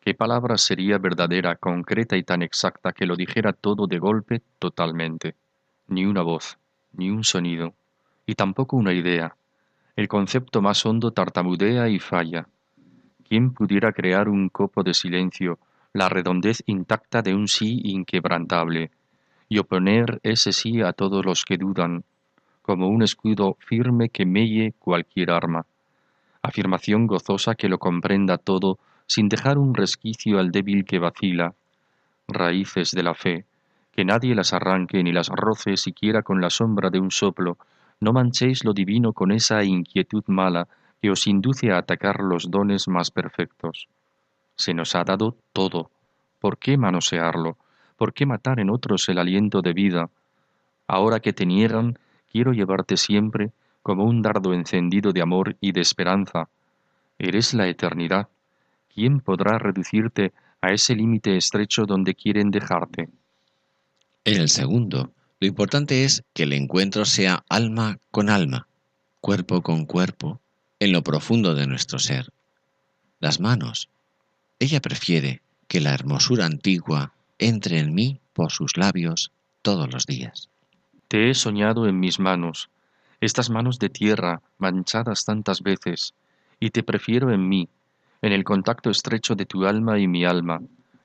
¿Qué 0.00 0.14
palabra 0.14 0.58
sería 0.58 0.98
verdadera, 0.98 1.56
concreta 1.56 2.16
y 2.16 2.22
tan 2.22 2.42
exacta 2.42 2.92
que 2.92 3.06
lo 3.06 3.16
dijera 3.16 3.54
todo 3.54 3.86
de 3.86 3.98
golpe 3.98 4.42
totalmente? 4.58 5.34
Ni 5.88 6.04
una 6.04 6.22
voz, 6.22 6.58
ni 6.92 7.10
un 7.10 7.24
sonido, 7.24 7.74
y 8.26 8.34
tampoco 8.34 8.76
una 8.76 8.92
idea. 8.92 9.34
El 9.96 10.08
concepto 10.08 10.60
más 10.60 10.84
hondo 10.84 11.12
tartamudea 11.12 11.88
y 11.88 11.98
falla. 11.98 12.46
¿Quién 13.28 13.52
pudiera 13.52 13.92
crear 13.92 14.28
un 14.28 14.48
copo 14.48 14.82
de 14.82 14.94
silencio, 14.94 15.58
la 15.92 16.08
redondez 16.08 16.62
intacta 16.66 17.22
de 17.22 17.34
un 17.34 17.48
sí 17.48 17.80
inquebrantable? 17.84 18.90
y 19.48 19.58
oponer 19.58 20.20
ese 20.22 20.52
sí 20.52 20.82
a 20.82 20.92
todos 20.92 21.24
los 21.24 21.44
que 21.44 21.56
dudan, 21.56 22.04
como 22.62 22.88
un 22.88 23.02
escudo 23.02 23.56
firme 23.60 24.08
que 24.08 24.26
melle 24.26 24.72
cualquier 24.78 25.30
arma, 25.30 25.66
afirmación 26.42 27.06
gozosa 27.06 27.54
que 27.54 27.68
lo 27.68 27.78
comprenda 27.78 28.38
todo 28.38 28.78
sin 29.06 29.28
dejar 29.28 29.58
un 29.58 29.74
resquicio 29.74 30.38
al 30.38 30.50
débil 30.50 30.84
que 30.84 30.98
vacila, 30.98 31.54
raíces 32.26 32.90
de 32.92 33.02
la 33.02 33.14
fe, 33.14 33.44
que 33.92 34.04
nadie 34.04 34.34
las 34.34 34.52
arranque 34.52 35.02
ni 35.02 35.12
las 35.12 35.28
roce 35.28 35.76
siquiera 35.76 36.22
con 36.22 36.40
la 36.40 36.50
sombra 36.50 36.90
de 36.90 37.00
un 37.00 37.10
soplo, 37.10 37.58
no 38.00 38.12
manchéis 38.12 38.64
lo 38.64 38.72
divino 38.72 39.12
con 39.12 39.30
esa 39.30 39.62
inquietud 39.62 40.24
mala 40.26 40.66
que 41.04 41.10
os 41.10 41.26
induce 41.26 41.70
a 41.70 41.76
atacar 41.76 42.20
los 42.20 42.50
dones 42.50 42.88
más 42.88 43.10
perfectos. 43.10 43.88
Se 44.56 44.72
nos 44.72 44.94
ha 44.94 45.04
dado 45.04 45.36
todo, 45.52 45.90
¿por 46.40 46.56
qué 46.56 46.78
manosearlo? 46.78 47.58
¿Por 47.98 48.14
qué 48.14 48.24
matar 48.24 48.58
en 48.58 48.70
otros 48.70 49.06
el 49.10 49.18
aliento 49.18 49.60
de 49.60 49.74
vida? 49.74 50.08
Ahora 50.86 51.20
que 51.20 51.34
te 51.34 51.44
niegan, 51.44 51.98
quiero 52.32 52.54
llevarte 52.54 52.96
siempre 52.96 53.52
como 53.82 54.04
un 54.04 54.22
dardo 54.22 54.54
encendido 54.54 55.12
de 55.12 55.20
amor 55.20 55.58
y 55.60 55.72
de 55.72 55.82
esperanza. 55.82 56.48
Eres 57.18 57.52
la 57.52 57.68
eternidad. 57.68 58.28
¿Quién 58.88 59.20
podrá 59.20 59.58
reducirte 59.58 60.32
a 60.62 60.72
ese 60.72 60.96
límite 60.96 61.36
estrecho 61.36 61.84
donde 61.84 62.14
quieren 62.14 62.50
dejarte? 62.50 63.10
En 64.24 64.40
el 64.40 64.48
segundo, 64.48 65.12
lo 65.38 65.46
importante 65.46 66.04
es 66.04 66.24
que 66.32 66.44
el 66.44 66.54
encuentro 66.54 67.04
sea 67.04 67.44
alma 67.50 67.98
con 68.10 68.30
alma, 68.30 68.68
cuerpo 69.20 69.60
con 69.60 69.84
cuerpo, 69.84 70.40
en 70.84 70.92
lo 70.92 71.02
profundo 71.02 71.54
de 71.54 71.66
nuestro 71.66 71.98
ser. 71.98 72.30
Las 73.18 73.40
manos. 73.40 73.88
Ella 74.58 74.82
prefiere 74.82 75.40
que 75.66 75.80
la 75.80 75.94
hermosura 75.94 76.44
antigua 76.44 77.14
entre 77.38 77.78
en 77.78 77.94
mí 77.94 78.20
por 78.34 78.52
sus 78.52 78.76
labios 78.76 79.32
todos 79.62 79.90
los 79.90 80.04
días. 80.04 80.50
Te 81.08 81.30
he 81.30 81.34
soñado 81.34 81.88
en 81.88 81.98
mis 81.98 82.20
manos, 82.20 82.68
estas 83.22 83.48
manos 83.48 83.78
de 83.78 83.88
tierra 83.88 84.42
manchadas 84.58 85.24
tantas 85.24 85.62
veces, 85.62 86.12
y 86.60 86.68
te 86.68 86.82
prefiero 86.82 87.32
en 87.32 87.48
mí, 87.48 87.70
en 88.20 88.32
el 88.32 88.44
contacto 88.44 88.90
estrecho 88.90 89.34
de 89.34 89.46
tu 89.46 89.64
alma 89.64 89.98
y 89.98 90.06
mi 90.06 90.26
alma, 90.26 90.60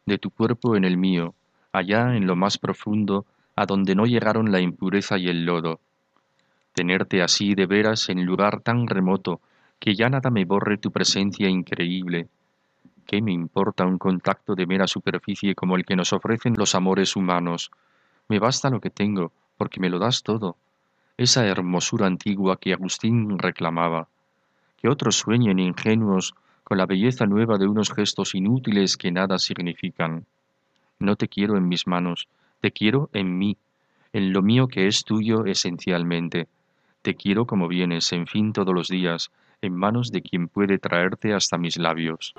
de 0.06 0.18
tu 0.18 0.30
cuerpo 0.30 0.76
en 0.76 0.84
el 0.84 0.98
mío, 0.98 1.36
allá 1.72 2.18
en 2.18 2.28
lo 2.28 2.36
más 2.36 2.58
profundo, 2.58 3.26
a 3.56 3.65
donde 3.65 3.96
no 3.96 4.06
llegaron 4.06 4.52
la 4.52 4.60
impureza 4.60 5.18
y 5.18 5.30
el 5.30 5.46
lodo. 5.46 5.80
Tenerte 6.74 7.22
así 7.22 7.56
de 7.56 7.65
veras 7.65 8.10
en 8.10 8.26
lugar 8.26 8.60
tan 8.60 8.86
remoto, 8.88 9.39
que 9.80 9.96
ya 9.96 10.10
nada 10.10 10.30
me 10.30 10.46
borre 10.46 10.78
tu 10.78 10.92
presencia 10.92 11.50
increíble, 11.50 12.28
¿Qué 13.10 13.24
me 13.24 13.32
importa 13.32 13.88
un 13.88 13.98
contacto 13.98 14.54
de 14.54 14.68
mera 14.68 14.86
superficie 14.86 15.56
como 15.56 15.76
el 15.76 15.84
que 15.84 15.96
nos 15.96 16.13
ofrecen 16.13 16.54
los 16.56 16.76
amores 16.76 17.15
humanos? 17.15 17.72
Me 18.28 18.38
basta 18.38 18.70
lo 18.70 18.80
que 18.80 18.92
tengo, 18.92 19.32
porque 19.58 19.80
me 19.80 19.89
lo 19.89 19.98
das 19.98 20.22
todo. 20.22 20.58
Esa 21.18 21.48
hermosura 21.48 22.06
antigua 22.06 22.60
que 22.60 22.72
Agustín 22.72 23.39
reclamaba. 23.39 24.10
Que 24.78 24.89
otros 24.89 25.15
sueñen 25.15 25.58
ingenuos 25.58 26.36
con 26.63 26.78
la 26.78 26.86
belleza 26.86 27.26
nueva 27.26 27.58
de 27.58 27.68
unos 27.68 27.92
gestos 27.92 28.36
inútiles 28.36 28.96
que 28.96 29.12
nada 29.12 29.39
significan. 29.39 30.28
No 31.00 31.15
te 31.15 31.28
quiero 31.28 31.58
en 31.58 31.68
mis 31.68 31.88
manos, 31.88 32.28
te 32.62 32.70
quiero 32.70 33.10
en 33.12 33.39
mí, 33.39 33.58
en 34.13 34.34
lo 34.34 34.44
mío 34.44 34.68
que 34.68 34.86
es 34.86 35.04
tuyo 35.04 35.46
esencialmente. 35.46 36.48
Te 37.02 37.15
quiero 37.15 37.48
como 37.48 37.68
vienes, 37.68 38.13
en 38.13 38.28
fin, 38.28 38.54
todos 38.54 38.76
los 38.76 38.88
días, 38.88 39.32
en 39.62 39.76
manos 39.76 40.12
de 40.12 40.22
quien 40.22 40.48
puede 40.48 40.78
traerte 40.80 41.34
hasta 41.34 41.58
mis 41.58 41.78
labios. 41.78 42.34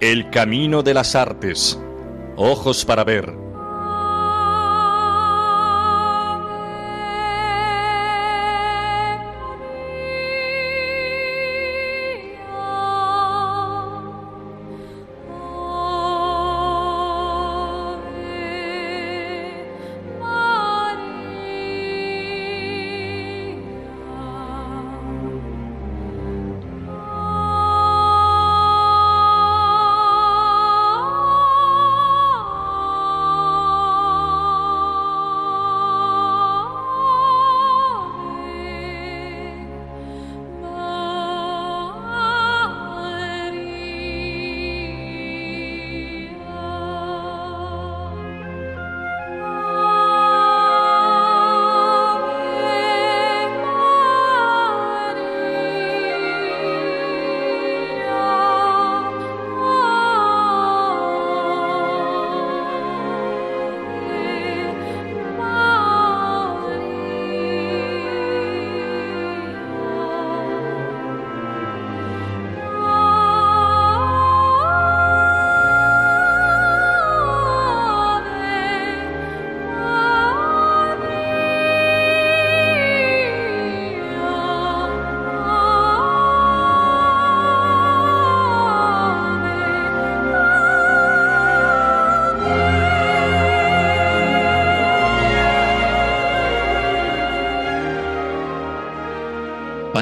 El 0.00 0.30
camino 0.30 0.82
de 0.82 0.94
las 0.94 1.14
artes. 1.14 1.80
Ojos 2.36 2.84
para 2.84 3.04
ver. 3.04 3.41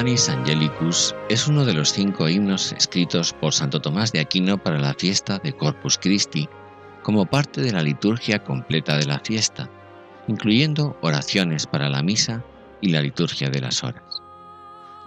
Angelicus 0.01 1.13
es 1.29 1.47
uno 1.47 1.63
de 1.63 1.75
los 1.75 1.93
cinco 1.93 2.27
himnos 2.27 2.71
escritos 2.71 3.33
por 3.33 3.53
Santo 3.53 3.79
Tomás 3.79 4.11
de 4.11 4.19
Aquino 4.19 4.57
para 4.57 4.79
la 4.79 4.95
fiesta 4.95 5.37
de 5.37 5.53
Corpus 5.53 5.99
Christi, 5.99 6.49
como 7.03 7.27
parte 7.27 7.61
de 7.61 7.71
la 7.71 7.83
liturgia 7.83 8.43
completa 8.43 8.97
de 8.97 9.05
la 9.05 9.19
fiesta, 9.19 9.69
incluyendo 10.27 10.97
oraciones 11.03 11.67
para 11.67 11.87
la 11.87 12.01
misa 12.01 12.43
y 12.81 12.89
la 12.89 13.03
liturgia 13.03 13.51
de 13.51 13.61
las 13.61 13.83
horas. 13.83 14.23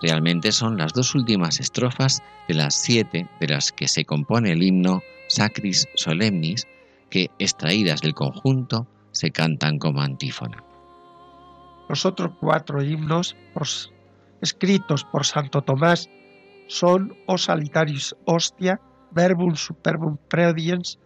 Realmente 0.00 0.52
son 0.52 0.76
las 0.76 0.92
dos 0.92 1.16
últimas 1.16 1.58
estrofas 1.58 2.22
de 2.46 2.54
las 2.54 2.76
siete 2.76 3.28
de 3.40 3.48
las 3.48 3.72
que 3.72 3.88
se 3.88 4.04
compone 4.04 4.52
el 4.52 4.62
himno 4.62 5.02
Sacris 5.26 5.88
Solemnis, 5.96 6.68
que, 7.10 7.32
extraídas 7.40 8.00
del 8.00 8.14
conjunto, 8.14 8.86
se 9.10 9.32
cantan 9.32 9.80
como 9.80 10.02
antífona. 10.02 10.62
Los 11.88 12.06
otros 12.06 12.30
cuatro 12.38 12.80
himnos 12.80 13.34
escritos 14.44 15.04
por 15.04 15.24
Santo 15.24 15.62
Tomás 15.62 16.08
son 16.68 17.16
O 17.26 17.36
Salitaris 17.38 18.14
Hostia, 18.26 18.80
Verbum 19.10 19.54
Superbum 19.54 20.18
Prediens, 20.28 20.98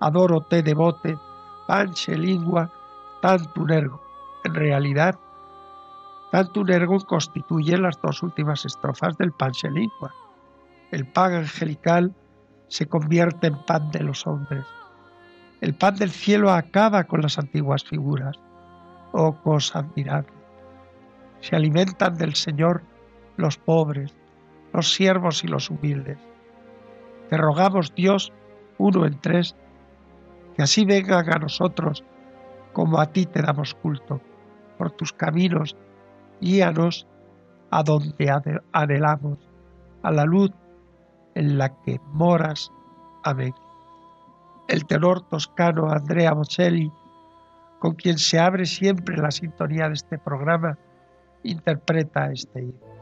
Adoro 0.00 0.40
te 0.42 0.62
devote, 0.62 1.16
Panche 1.66 2.16
Lingua, 2.16 2.72
Tantum 3.20 3.70
Ergo. 3.70 4.00
En 4.44 4.54
realidad, 4.54 5.14
Tantum 6.30 6.68
Ergo 6.70 6.98
constituye 7.00 7.76
las 7.78 8.00
dos 8.00 8.22
últimas 8.22 8.64
estrofas 8.64 9.16
del 9.18 9.32
Panche 9.32 9.70
Lingua. 9.70 10.14
El 10.90 11.06
pan 11.06 11.34
angelical 11.34 12.14
se 12.68 12.86
convierte 12.86 13.48
en 13.48 13.58
pan 13.64 13.90
de 13.90 14.00
los 14.00 14.26
hombres. 14.26 14.66
El 15.60 15.74
pan 15.74 15.96
del 15.96 16.10
cielo 16.10 16.50
acaba 16.50 17.04
con 17.04 17.22
las 17.22 17.38
antiguas 17.38 17.84
figuras. 17.84 18.36
Oh 19.12 19.34
cosa 19.42 19.80
admirable. 19.80 20.33
Se 21.44 21.54
alimentan 21.54 22.14
del 22.14 22.34
Señor 22.34 22.80
los 23.36 23.58
pobres, 23.58 24.16
los 24.72 24.94
siervos 24.94 25.44
y 25.44 25.46
los 25.46 25.68
humildes. 25.68 26.16
Te 27.28 27.36
rogamos, 27.36 27.94
Dios, 27.94 28.32
uno 28.78 29.04
en 29.04 29.20
tres, 29.20 29.54
que 30.56 30.62
así 30.62 30.86
vengan 30.86 31.30
a 31.30 31.38
nosotros 31.38 32.02
como 32.72 32.98
a 32.98 33.12
ti 33.12 33.26
te 33.26 33.42
damos 33.42 33.74
culto. 33.74 34.22
Por 34.78 34.92
tus 34.92 35.12
caminos, 35.12 35.76
guíanos 36.40 37.06
a 37.70 37.82
donde 37.82 38.32
anhelamos, 38.72 39.38
a 40.02 40.12
la 40.12 40.24
luz 40.24 40.50
en 41.34 41.58
la 41.58 41.68
que 41.82 42.00
moras. 42.06 42.72
Amén. 43.22 43.52
El 44.68 44.86
tenor 44.86 45.20
toscano 45.28 45.90
Andrea 45.90 46.32
Bocelli, 46.32 46.90
con 47.80 47.96
quien 47.96 48.16
se 48.16 48.38
abre 48.38 48.64
siempre 48.64 49.18
la 49.18 49.30
sintonía 49.30 49.88
de 49.88 49.94
este 49.94 50.16
programa, 50.16 50.78
interpreta 51.44 52.32
este 52.32 52.60
himno. 52.60 52.93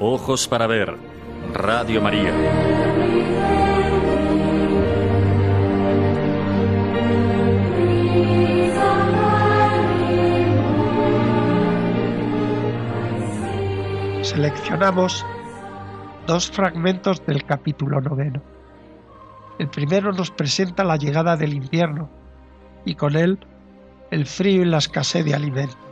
Ojos 0.00 0.46
para 0.48 0.66
ver. 0.66 0.94
Radio 1.54 2.02
María. 2.02 2.30
Seleccionamos 14.20 15.24
dos 16.26 16.50
fragmentos 16.50 17.24
del 17.24 17.44
capítulo 17.44 18.02
noveno. 18.02 18.42
El 19.58 19.70
primero 19.70 20.12
nos 20.12 20.30
presenta 20.30 20.84
la 20.84 20.96
llegada 20.96 21.36
del 21.38 21.54
invierno 21.54 22.10
y 22.84 22.94
con 22.94 23.16
él 23.16 23.38
el 24.10 24.26
frío 24.26 24.60
y 24.62 24.66
la 24.66 24.78
escasez 24.78 25.24
de 25.24 25.34
alimentos, 25.34 25.87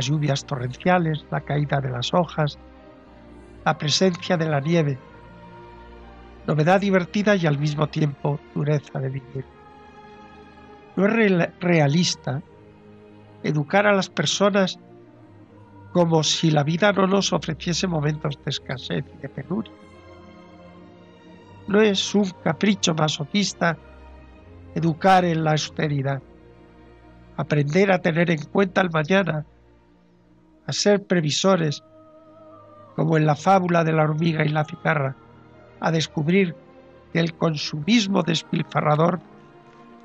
las 0.00 0.06
lluvias 0.06 0.46
torrenciales, 0.46 1.26
la 1.30 1.42
caída 1.42 1.78
de 1.78 1.90
las 1.90 2.14
hojas, 2.14 2.58
la 3.66 3.76
presencia 3.76 4.38
de 4.38 4.48
la 4.48 4.58
nieve, 4.58 4.98
novedad 6.46 6.80
divertida 6.80 7.36
y 7.36 7.46
al 7.46 7.58
mismo 7.58 7.86
tiempo 7.86 8.40
dureza 8.54 8.98
de 8.98 9.10
vivir. 9.10 9.44
No 10.96 11.04
es 11.04 11.50
realista 11.60 12.40
educar 13.42 13.86
a 13.86 13.92
las 13.92 14.08
personas 14.08 14.78
como 15.92 16.22
si 16.22 16.50
la 16.50 16.64
vida 16.64 16.92
no 16.92 17.06
nos 17.06 17.34
ofreciese 17.34 17.86
momentos 17.86 18.38
de 18.42 18.48
escasez 18.48 19.04
y 19.18 19.20
de 19.20 19.28
penuria. 19.28 19.72
No 21.68 21.82
es 21.82 22.14
un 22.14 22.30
capricho 22.42 22.94
masoquista 22.94 23.76
educar 24.74 25.26
en 25.26 25.44
la 25.44 25.50
austeridad, 25.50 26.22
aprender 27.36 27.92
a 27.92 27.98
tener 27.98 28.30
en 28.30 28.42
cuenta 28.46 28.80
el 28.80 28.88
mañana, 28.90 29.44
a 30.66 30.72
ser 30.72 31.04
previsores, 31.04 31.82
como 32.96 33.16
en 33.16 33.26
la 33.26 33.36
fábula 33.36 33.84
de 33.84 33.92
la 33.92 34.04
hormiga 34.04 34.44
y 34.44 34.48
la 34.48 34.64
cigarra, 34.64 35.16
a 35.80 35.90
descubrir 35.90 36.54
que 37.12 37.20
el 37.20 37.34
consumismo 37.34 38.22
despilfarrador 38.22 39.20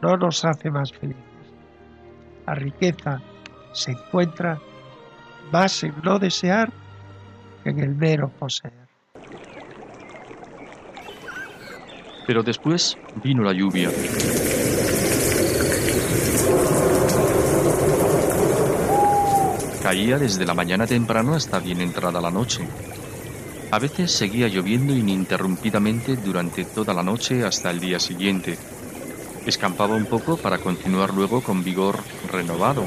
no 0.01 0.17
nos 0.17 0.45
hace 0.45 0.71
más 0.71 0.91
felices. 0.91 1.23
La 2.47 2.55
riqueza 2.55 3.21
se 3.73 3.91
encuentra 3.91 4.59
más 5.51 5.83
en 5.83 5.93
no 6.03 6.19
desear 6.19 6.71
que 7.63 7.69
en 7.71 7.79
el 7.79 7.95
mero 7.95 8.29
poseer. 8.29 8.73
Pero 12.25 12.41
después 12.41 12.97
vino 13.23 13.43
la 13.43 13.53
lluvia. 13.53 13.89
Caía 19.85 20.17
desde 20.17 20.47
la 20.47 20.55
mañana 20.55 20.87
temprano 20.87 21.35
hasta 21.35 21.59
bien 21.59 21.79
entrada 21.79 22.19
la 22.19 22.31
noche. 22.31 22.67
A 23.69 23.77
veces 23.77 24.11
seguía 24.11 24.47
lloviendo 24.47 24.95
ininterrumpidamente 24.95 26.15
durante 26.15 26.65
toda 26.65 26.91
la 26.91 27.03
noche 27.03 27.45
hasta 27.45 27.69
el 27.69 27.79
día 27.79 27.99
siguiente. 27.99 28.57
Escampaba 29.45 29.95
un 29.95 30.07
poco 30.07 30.37
para 30.37 30.57
continuar 30.57 31.13
luego 31.13 31.41
con 31.41 31.63
vigor 31.63 31.99
renovado. 32.31 32.83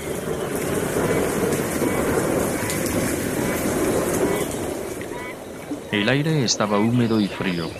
El 5.92 6.08
aire 6.08 6.42
estaba 6.42 6.80
húmedo 6.80 7.20
y 7.20 7.28
frío. 7.28 7.70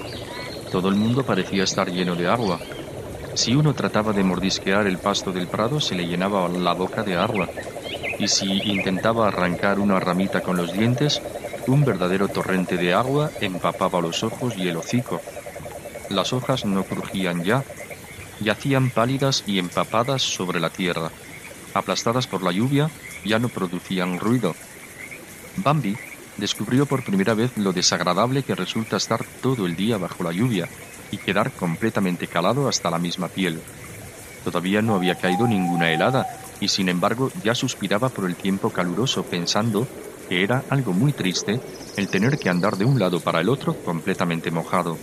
Todo 0.71 0.89
el 0.91 0.95
mundo 0.95 1.27
parecía 1.27 1.65
estar 1.65 1.91
lleno 1.91 2.15
de 2.15 2.29
agua. 2.29 2.61
Si 3.35 3.53
uno 3.57 3.75
trataba 3.75 4.13
de 4.13 4.23
mordisquear 4.23 4.87
el 4.87 4.99
pasto 4.99 5.33
del 5.33 5.49
prado 5.49 5.81
se 5.81 5.97
le 5.97 6.07
llenaba 6.07 6.49
la 6.49 6.73
boca 6.73 7.03
de 7.03 7.17
agua. 7.17 7.49
Y 8.19 8.29
si 8.29 8.47
intentaba 8.47 9.29
arrancar 9.29 9.79
una 9.79 10.01
ramita 10.01 10.41
con 10.41 10.57
los 10.57 10.73
dientes, 10.73 11.23
un 11.67 11.85
verdadero 11.85 12.29
torrente 12.29 12.77
de 12.77 12.95
agua 12.95 13.31
empapaba 13.41 14.01
los 14.01 14.25
ojos 14.25 14.55
y 14.57 14.69
el 14.69 14.77
hocico. 14.77 15.21
Las 16.11 16.33
hojas 16.33 16.65
no 16.65 16.85
crujían 16.85 17.45
ya, 17.45 17.63
yacían 18.41 18.91
pálidas 18.91 19.45
y 19.47 19.59
empapadas 19.59 20.23
sobre 20.23 20.59
la 20.59 20.71
tierra. 20.71 21.11
Aplastadas 21.75 22.27
por 22.27 22.43
la 22.43 22.51
lluvia, 22.51 22.91
ya 23.25 23.39
no 23.39 23.49
producían 23.49 24.19
ruido. 24.19 24.55
Bambi 25.57 25.97
descubrió 26.39 26.87
por 26.87 27.05
primera 27.05 27.35
vez 27.35 27.57
lo 27.57 27.73
desagradable 27.73 28.43
que 28.43 28.55
resulta 28.55 28.97
estar 28.97 29.25
todo 29.43 29.67
el 29.67 29.77
día 29.77 29.99
bajo 29.99 30.25
la 30.25 30.33
lluvia 30.33 30.69
y 31.11 31.19
quedar 31.19 31.51
completamente 31.53 32.27
calado 32.27 32.69
hasta 32.69 32.91
la 32.91 32.99
misma 32.99 33.29
piel. 33.29 33.61
Todavía 34.45 34.83
no 34.83 34.95
había 34.95 35.17
caído 35.17 35.47
ninguna 35.47 35.91
helada 35.91 36.27
y 36.61 36.69
sin 36.69 36.89
embargo 36.89 37.31
ya 37.43 37.55
suspiraba 37.55 38.09
por 38.09 38.27
el 38.27 38.37
tiempo 38.37 38.71
caluroso 38.71 39.23
pensando 39.25 39.87
que 40.29 40.43
era 40.43 40.65
algo 40.69 40.93
muy 40.93 41.13
triste 41.13 41.61
el 41.97 42.09
tener 42.09 42.39
que 42.39 42.49
andar 42.49 42.77
de 42.77 42.85
un 42.85 42.99
lado 42.99 43.21
para 43.21 43.41
el 43.41 43.49
otro 43.49 43.75
completamente 43.75 44.51
mojado. 44.51 44.99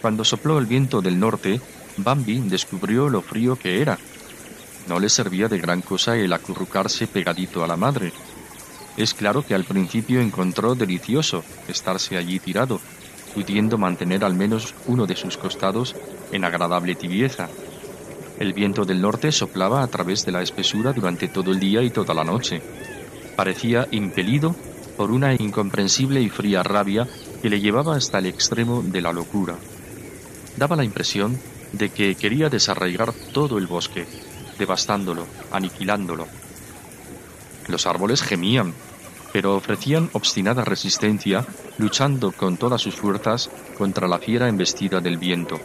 Cuando 0.00 0.24
sopló 0.24 0.58
el 0.58 0.66
viento 0.66 1.00
del 1.00 1.18
norte, 1.18 1.60
Bambi 1.96 2.40
descubrió 2.40 3.08
lo 3.08 3.22
frío 3.22 3.56
que 3.56 3.80
era. 3.80 3.98
No 4.88 5.00
le 5.00 5.08
servía 5.08 5.48
de 5.48 5.58
gran 5.58 5.82
cosa 5.82 6.16
el 6.16 6.32
acurrucarse 6.32 7.06
pegadito 7.06 7.64
a 7.64 7.66
la 7.66 7.76
madre, 7.76 8.12
es 8.96 9.12
claro 9.12 9.44
que 9.44 9.54
al 9.54 9.64
principio 9.64 10.20
encontró 10.20 10.74
delicioso 10.74 11.44
estarse 11.68 12.16
allí 12.16 12.38
tirado, 12.38 12.80
pudiendo 13.34 13.76
mantener 13.76 14.24
al 14.24 14.34
menos 14.34 14.74
uno 14.86 15.06
de 15.06 15.16
sus 15.16 15.36
costados 15.36 15.94
en 16.32 16.44
agradable 16.44 16.94
tibieza. 16.94 17.48
El 18.38 18.52
viento 18.52 18.84
del 18.84 19.00
norte 19.00 19.32
soplaba 19.32 19.82
a 19.82 19.86
través 19.88 20.26
de 20.26 20.32
la 20.32 20.42
espesura 20.42 20.92
durante 20.92 21.28
todo 21.28 21.52
el 21.52 21.58
día 21.58 21.82
y 21.82 21.90
toda 21.90 22.12
la 22.12 22.22
noche. 22.24 22.60
Parecía 23.34 23.88
impelido 23.90 24.54
por 24.96 25.10
una 25.10 25.34
incomprensible 25.34 26.20
y 26.20 26.28
fría 26.28 26.62
rabia 26.62 27.06
que 27.40 27.48
le 27.48 27.60
llevaba 27.60 27.96
hasta 27.96 28.18
el 28.18 28.26
extremo 28.26 28.82
de 28.82 29.00
la 29.00 29.12
locura. 29.12 29.56
Daba 30.56 30.76
la 30.76 30.84
impresión 30.84 31.38
de 31.72 31.90
que 31.90 32.14
quería 32.14 32.48
desarraigar 32.48 33.12
todo 33.32 33.58
el 33.58 33.66
bosque, 33.66 34.06
devastándolo, 34.58 35.26
aniquilándolo. 35.50 36.26
Los 37.68 37.86
árboles 37.86 38.22
gemían, 38.22 38.74
pero 39.32 39.54
ofrecían 39.56 40.08
obstinada 40.12 40.64
resistencia, 40.64 41.44
luchando 41.78 42.32
con 42.32 42.56
todas 42.56 42.80
sus 42.80 42.94
fuerzas 42.96 43.50
contra 43.76 44.08
la 44.08 44.18
fiera 44.18 44.48
embestida 44.48 45.00
del 45.00 45.18
viento. 45.18 45.60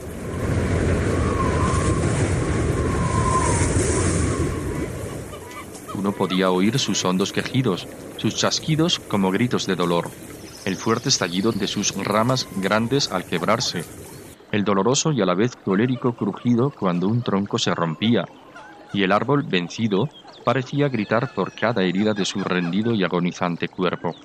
Uno 6.01 6.13
podía 6.13 6.49
oír 6.49 6.79
sus 6.79 7.05
hondos 7.05 7.31
quejidos, 7.31 7.87
sus 8.17 8.33
chasquidos 8.33 8.97
como 8.97 9.29
gritos 9.29 9.67
de 9.67 9.75
dolor, 9.75 10.09
el 10.65 10.75
fuerte 10.75 11.09
estallido 11.09 11.51
de 11.51 11.67
sus 11.67 11.93
ramas 11.93 12.47
grandes 12.55 13.11
al 13.11 13.23
quebrarse, 13.23 13.85
el 14.51 14.63
doloroso 14.63 15.11
y 15.11 15.21
a 15.21 15.27
la 15.27 15.35
vez 15.35 15.55
colérico 15.55 16.13
crujido 16.13 16.71
cuando 16.71 17.07
un 17.07 17.21
tronco 17.21 17.59
se 17.59 17.75
rompía, 17.75 18.25
y 18.93 19.03
el 19.03 19.11
árbol 19.11 19.43
vencido 19.43 20.09
parecía 20.43 20.89
gritar 20.89 21.35
por 21.35 21.51
cada 21.53 21.83
herida 21.83 22.15
de 22.15 22.25
su 22.25 22.39
rendido 22.39 22.95
y 22.95 23.03
agonizante 23.03 23.67
cuerpo. 23.67 24.15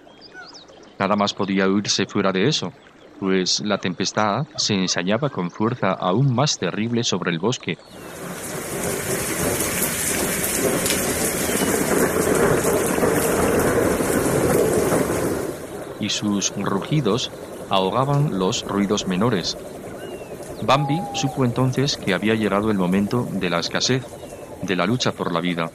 Nada 0.98 1.14
más 1.14 1.34
podía 1.34 1.66
oírse 1.66 2.06
fuera 2.06 2.32
de 2.32 2.48
eso, 2.48 2.72
pues 3.20 3.60
la 3.60 3.76
tempestad 3.76 4.46
se 4.56 4.72
ensañaba 4.72 5.28
con 5.28 5.50
fuerza 5.50 5.92
aún 5.92 6.34
más 6.34 6.58
terrible 6.58 7.04
sobre 7.04 7.32
el 7.32 7.38
bosque. 7.38 7.76
Y 16.06 16.08
sus 16.08 16.54
rugidos 16.54 17.32
ahogaban 17.68 18.38
los 18.38 18.62
ruidos 18.62 19.08
menores. 19.08 19.58
Bambi 20.62 21.00
supo 21.14 21.44
entonces 21.44 21.96
que 21.96 22.14
había 22.14 22.36
llegado 22.36 22.70
el 22.70 22.78
momento 22.78 23.26
de 23.28 23.50
la 23.50 23.58
escasez, 23.58 24.06
de 24.62 24.76
la 24.76 24.86
lucha 24.86 25.10
por 25.10 25.32
la 25.32 25.40
vida. 25.40 25.68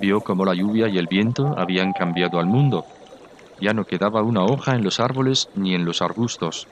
Vio 0.00 0.22
cómo 0.22 0.44
la 0.44 0.54
lluvia 0.54 0.88
y 0.88 0.98
el 0.98 1.06
viento 1.06 1.54
habían 1.56 1.92
cambiado 1.92 2.40
al 2.40 2.46
mundo. 2.46 2.84
Ya 3.60 3.72
no 3.72 3.84
quedaba 3.84 4.22
una 4.22 4.42
hoja 4.42 4.74
en 4.74 4.82
los 4.82 4.98
árboles 4.98 5.48
ni 5.54 5.76
en 5.76 5.84
los 5.84 6.02
arbustos. 6.02 6.66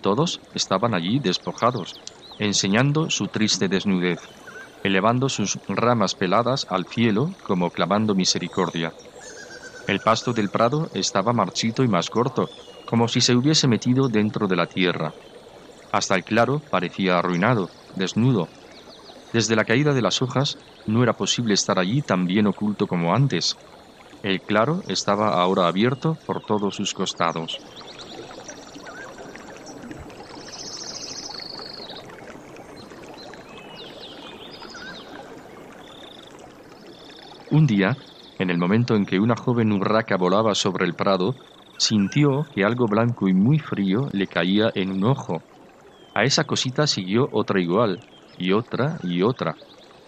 Todos 0.00 0.40
estaban 0.54 0.94
allí 0.94 1.18
despojados, 1.18 2.00
enseñando 2.38 3.10
su 3.10 3.26
triste 3.26 3.68
desnudez, 3.68 4.20
elevando 4.82 5.28
sus 5.28 5.58
ramas 5.68 6.14
peladas 6.14 6.66
al 6.70 6.86
cielo 6.86 7.30
como 7.46 7.68
clamando 7.68 8.14
misericordia. 8.14 8.94
El 9.86 10.00
pasto 10.00 10.32
del 10.32 10.50
prado 10.50 10.88
estaba 10.92 11.32
marchito 11.32 11.84
y 11.84 11.88
más 11.88 12.10
corto, 12.10 12.50
como 12.84 13.06
si 13.06 13.20
se 13.20 13.36
hubiese 13.36 13.68
metido 13.68 14.08
dentro 14.08 14.48
de 14.48 14.56
la 14.56 14.66
tierra. 14.66 15.14
Hasta 15.92 16.16
el 16.16 16.24
claro 16.24 16.62
parecía 16.70 17.18
arruinado, 17.18 17.72
desnudo, 17.90 18.50
desde 19.32 19.56
la 19.56 19.64
caída 19.64 19.94
de 19.94 20.02
las 20.02 20.22
hojas 20.22 20.58
no 20.86 21.02
era 21.02 21.14
posible 21.14 21.54
estar 21.54 21.78
allí 21.78 22.02
tan 22.02 22.26
bien 22.26 22.46
oculto 22.46 22.86
como 22.86 23.14
antes. 23.14 23.56
El 24.22 24.42
claro 24.42 24.82
estaba 24.88 25.40
ahora 25.40 25.68
abierto 25.68 26.18
por 26.26 26.42
todos 26.42 26.76
sus 26.76 26.94
costados. 26.94 27.62
Un 37.50 37.66
día, 37.66 37.96
En 38.38 38.50
el 38.50 38.58
momento 38.58 38.94
en 38.96 39.06
que 39.06 39.20
una 39.20 39.36
joven 39.36 39.72
urraca 39.72 40.16
volaba 40.16 40.54
sobre 40.54 40.84
el 40.84 40.94
prado, 40.94 41.36
sintió 41.78 42.48
que 42.50 42.64
algo 42.64 42.88
blanco 42.88 43.28
y 43.28 43.34
muy 43.34 43.58
frío 43.58 44.08
le 44.12 44.28
caía 44.28 44.70
en 44.74 44.90
un 44.90 45.04
ojo. 45.04 45.44
A 46.14 46.24
esa 46.24 46.44
cosita 46.44 46.86
siguió 46.86 47.28
otra 47.32 47.60
igual, 47.60 48.04
y 48.36 48.52
otra 48.52 48.98
y 49.02 49.22
otra. 49.22 49.58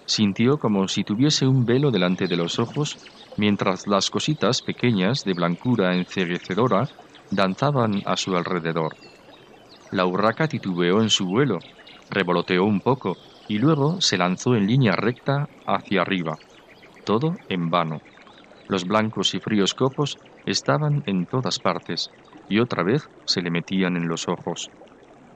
Sintió 0.07 0.59
como 0.59 0.89
si 0.89 1.05
tuviese 1.05 1.47
un 1.47 1.65
velo 1.67 1.91
delante 1.91 2.29
de 2.29 2.37
los 2.37 2.59
ojos, 2.59 2.99
mientras 3.37 3.87
las 3.87 4.11
cositas 4.11 4.63
pequeñas 4.63 5.23
de 5.25 5.35
blancura 5.35 5.95
enceguecedora 5.95 6.91
danzaban 7.31 8.03
a 8.05 8.17
su 8.17 8.37
alrededor. 8.37 8.99
La 9.91 10.07
urraca 10.07 10.49
titubeó 10.49 11.01
en 11.03 11.11
su 11.11 11.27
vuelo, 11.27 11.65
revoloteó 12.11 12.65
un 12.65 12.81
poco 12.83 13.19
y 13.47 13.59
luego 13.59 14.01
se 14.01 14.19
lanzó 14.19 14.57
en 14.57 14.67
línea 14.67 14.97
recta 14.97 15.51
hacia 15.67 16.03
arriba. 16.03 16.41
Todo 17.05 17.41
en 17.49 17.71
vano. 17.71 18.03
Los 18.69 18.85
blancos 18.85 19.35
y 19.35 19.41
fríos 19.41 19.75
copos 19.75 20.19
estaban 20.47 21.03
en 21.07 21.27
todas 21.27 21.59
partes 21.59 22.11
y 22.49 22.61
otra 22.61 22.83
vez 22.83 23.09
se 23.27 23.43
le 23.43 23.51
metían 23.51 23.97
en 23.97 24.09
los 24.09 24.29
ojos. 24.29 24.71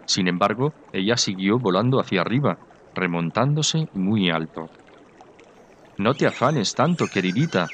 Sin 0.07 0.29
embargo, 0.29 0.73
ella 0.93 1.17
siguió 1.17 1.59
volando 1.59 2.01
hacia 2.01 2.23
arriba, 2.23 2.59
remontándose 2.95 3.87
muy 3.93 4.31
alto. 4.31 4.71
No 5.99 6.15
te 6.15 6.27
afanes 6.27 6.75
tanto, 6.75 7.07
queridita, 7.07 7.67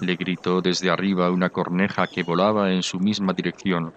le 0.00 0.16
gritó 0.16 0.60
desde 0.60 0.90
arriba 0.90 1.30
una 1.30 1.50
corneja 1.50 2.06
que 2.06 2.22
volaba 2.22 2.72
en 2.72 2.82
su 2.82 2.98
misma 2.98 3.32
dirección. 3.32 3.92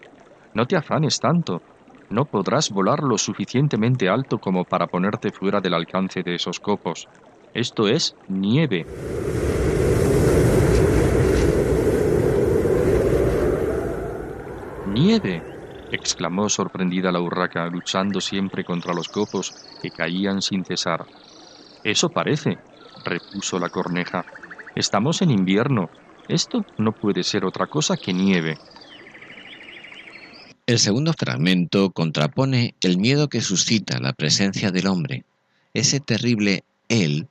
No 0.53 0.65
te 0.65 0.75
afanes 0.75 1.19
tanto. 1.19 1.61
No 2.09 2.25
podrás 2.25 2.69
volar 2.69 3.03
lo 3.03 3.17
suficientemente 3.17 4.07
alto 4.07 4.39
como 4.39 4.63
para 4.63 4.87
ponerte 4.87 5.31
fuera 5.31 5.59
del 5.59 5.73
alcance 5.73 6.23
de 6.23 6.35
esos 6.35 6.59
copos. 6.59 7.07
Esto 7.53 7.87
es 7.87 8.15
nieve. 8.27 8.85
¡Nieve! 14.97 15.45
exclamó 15.91 16.49
sorprendida 16.49 17.11
la 17.11 17.21
urraca, 17.21 17.67
luchando 17.67 18.19
siempre 18.19 18.63
contra 18.63 18.95
los 18.95 19.09
copos 19.09 19.53
que 19.79 19.91
caían 19.91 20.41
sin 20.41 20.65
cesar. 20.65 21.05
Eso 21.83 22.09
parece, 22.09 22.57
repuso 23.03 23.59
la 23.59 23.69
corneja. 23.69 24.25
Estamos 24.73 25.21
en 25.21 25.29
invierno. 25.29 25.91
Esto 26.27 26.65
no 26.79 26.93
puede 26.93 27.23
ser 27.23 27.45
otra 27.45 27.67
cosa 27.67 27.95
que 27.97 28.11
nieve. 28.11 28.57
El 30.65 30.79
segundo 30.79 31.13
fragmento 31.13 31.91
contrapone 31.91 32.73
el 32.81 32.97
miedo 32.97 33.29
que 33.29 33.41
suscita 33.41 33.99
la 33.99 34.13
presencia 34.13 34.71
del 34.71 34.87
hombre, 34.87 35.25
ese 35.75 35.99
terrible 35.99 36.63
él 36.89 37.27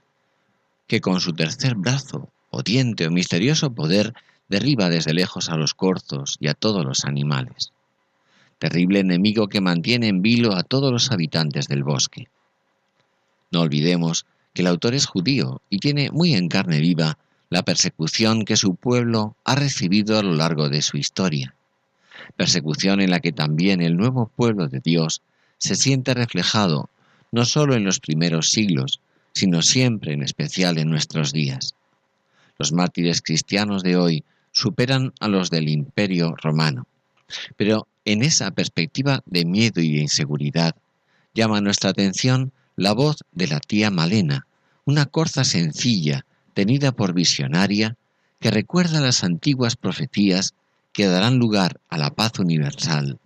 que 0.87 1.01
con 1.01 1.21
su 1.21 1.33
tercer 1.33 1.75
brazo 1.75 2.31
o 2.49 2.63
diente 2.63 3.09
o 3.09 3.11
misterioso 3.11 3.75
poder 3.75 4.15
derriba 4.49 4.89
desde 4.89 5.15
lejos 5.15 5.49
a 5.51 5.57
los 5.57 5.75
corzos 5.75 6.37
y 6.41 6.49
a 6.49 6.55
todos 6.55 6.85
los 6.85 7.05
animales. 7.05 7.73
Terrible 8.59 9.01
enemigo 9.01 9.49
que 9.49 9.61
mantiene 9.61 10.09
en 10.09 10.23
vilo 10.23 10.55
a 10.55 10.63
todos 10.63 10.93
los 10.93 11.11
habitantes 11.13 11.69
del 11.69 11.85
bosque. 11.85 12.29
No 13.51 13.61
olvidemos 13.61 14.27
que 14.55 14.63
el 14.63 14.69
autor 14.69 14.95
es 14.95 15.07
judío 15.07 15.61
y 15.69 15.79
tiene 15.79 16.11
muy 16.11 16.35
en 16.35 16.49
carne 16.49 16.81
viva 16.81 17.19
la 17.51 17.63
persecución 17.63 18.45
que 18.45 18.57
su 18.57 18.75
pueblo 18.75 19.37
ha 19.45 19.55
recibido 19.55 20.19
a 20.19 20.23
lo 20.23 20.35
largo 20.35 20.69
de 20.69 20.83
su 20.83 20.97
historia. 20.97 21.55
Persecución 22.37 23.01
en 23.01 23.11
la 23.11 23.21
que 23.21 23.33
también 23.33 23.81
el 23.81 23.97
nuevo 23.97 24.31
pueblo 24.35 24.69
de 24.69 24.81
Dios 24.81 25.23
se 25.59 25.77
siente 25.77 26.15
reflejado 26.15 26.91
no 27.33 27.45
solo 27.45 27.75
en 27.75 27.85
los 27.85 28.01
primeros 28.01 28.49
siglos, 28.49 29.01
sino 29.33 29.61
siempre 29.61 30.15
en 30.15 30.23
especial 30.23 30.79
en 30.79 30.89
nuestros 30.89 31.33
días. 31.33 31.75
Los 32.59 32.73
mártires 32.73 33.21
cristianos 33.21 33.83
de 33.83 33.97
hoy 33.97 34.25
superan 34.57 35.13
a 35.21 35.29
los 35.29 35.51
del 35.51 35.69
imperio 35.69 36.35
romano. 36.43 36.87
Pero 37.59 37.87
en 38.07 38.23
esa 38.23 38.51
perspectiva 38.53 39.23
de 39.27 39.45
miedo 39.45 39.83
y 39.83 39.93
de 39.93 40.01
inseguridad, 40.01 40.75
llama 41.35 41.61
nuestra 41.61 41.91
atención 41.91 42.53
la 42.75 42.93
voz 42.93 43.19
de 43.33 43.49
la 43.49 43.61
tía 43.61 43.91
Malena, 43.91 44.47
una 44.87 45.05
corza 45.05 45.45
sencilla, 45.45 46.25
tenida 46.55 46.93
por 46.93 47.13
visionaria, 47.13 47.97
que 48.41 48.51
recuerda 48.51 49.01
las 49.01 49.25
antiguas 49.25 49.77
profecías 49.77 50.55
que 50.95 51.07
darán 51.07 51.37
lugar 51.37 51.79
a 51.91 51.99
la 51.99 52.09
paz 52.15 52.39
universal, 52.39 53.19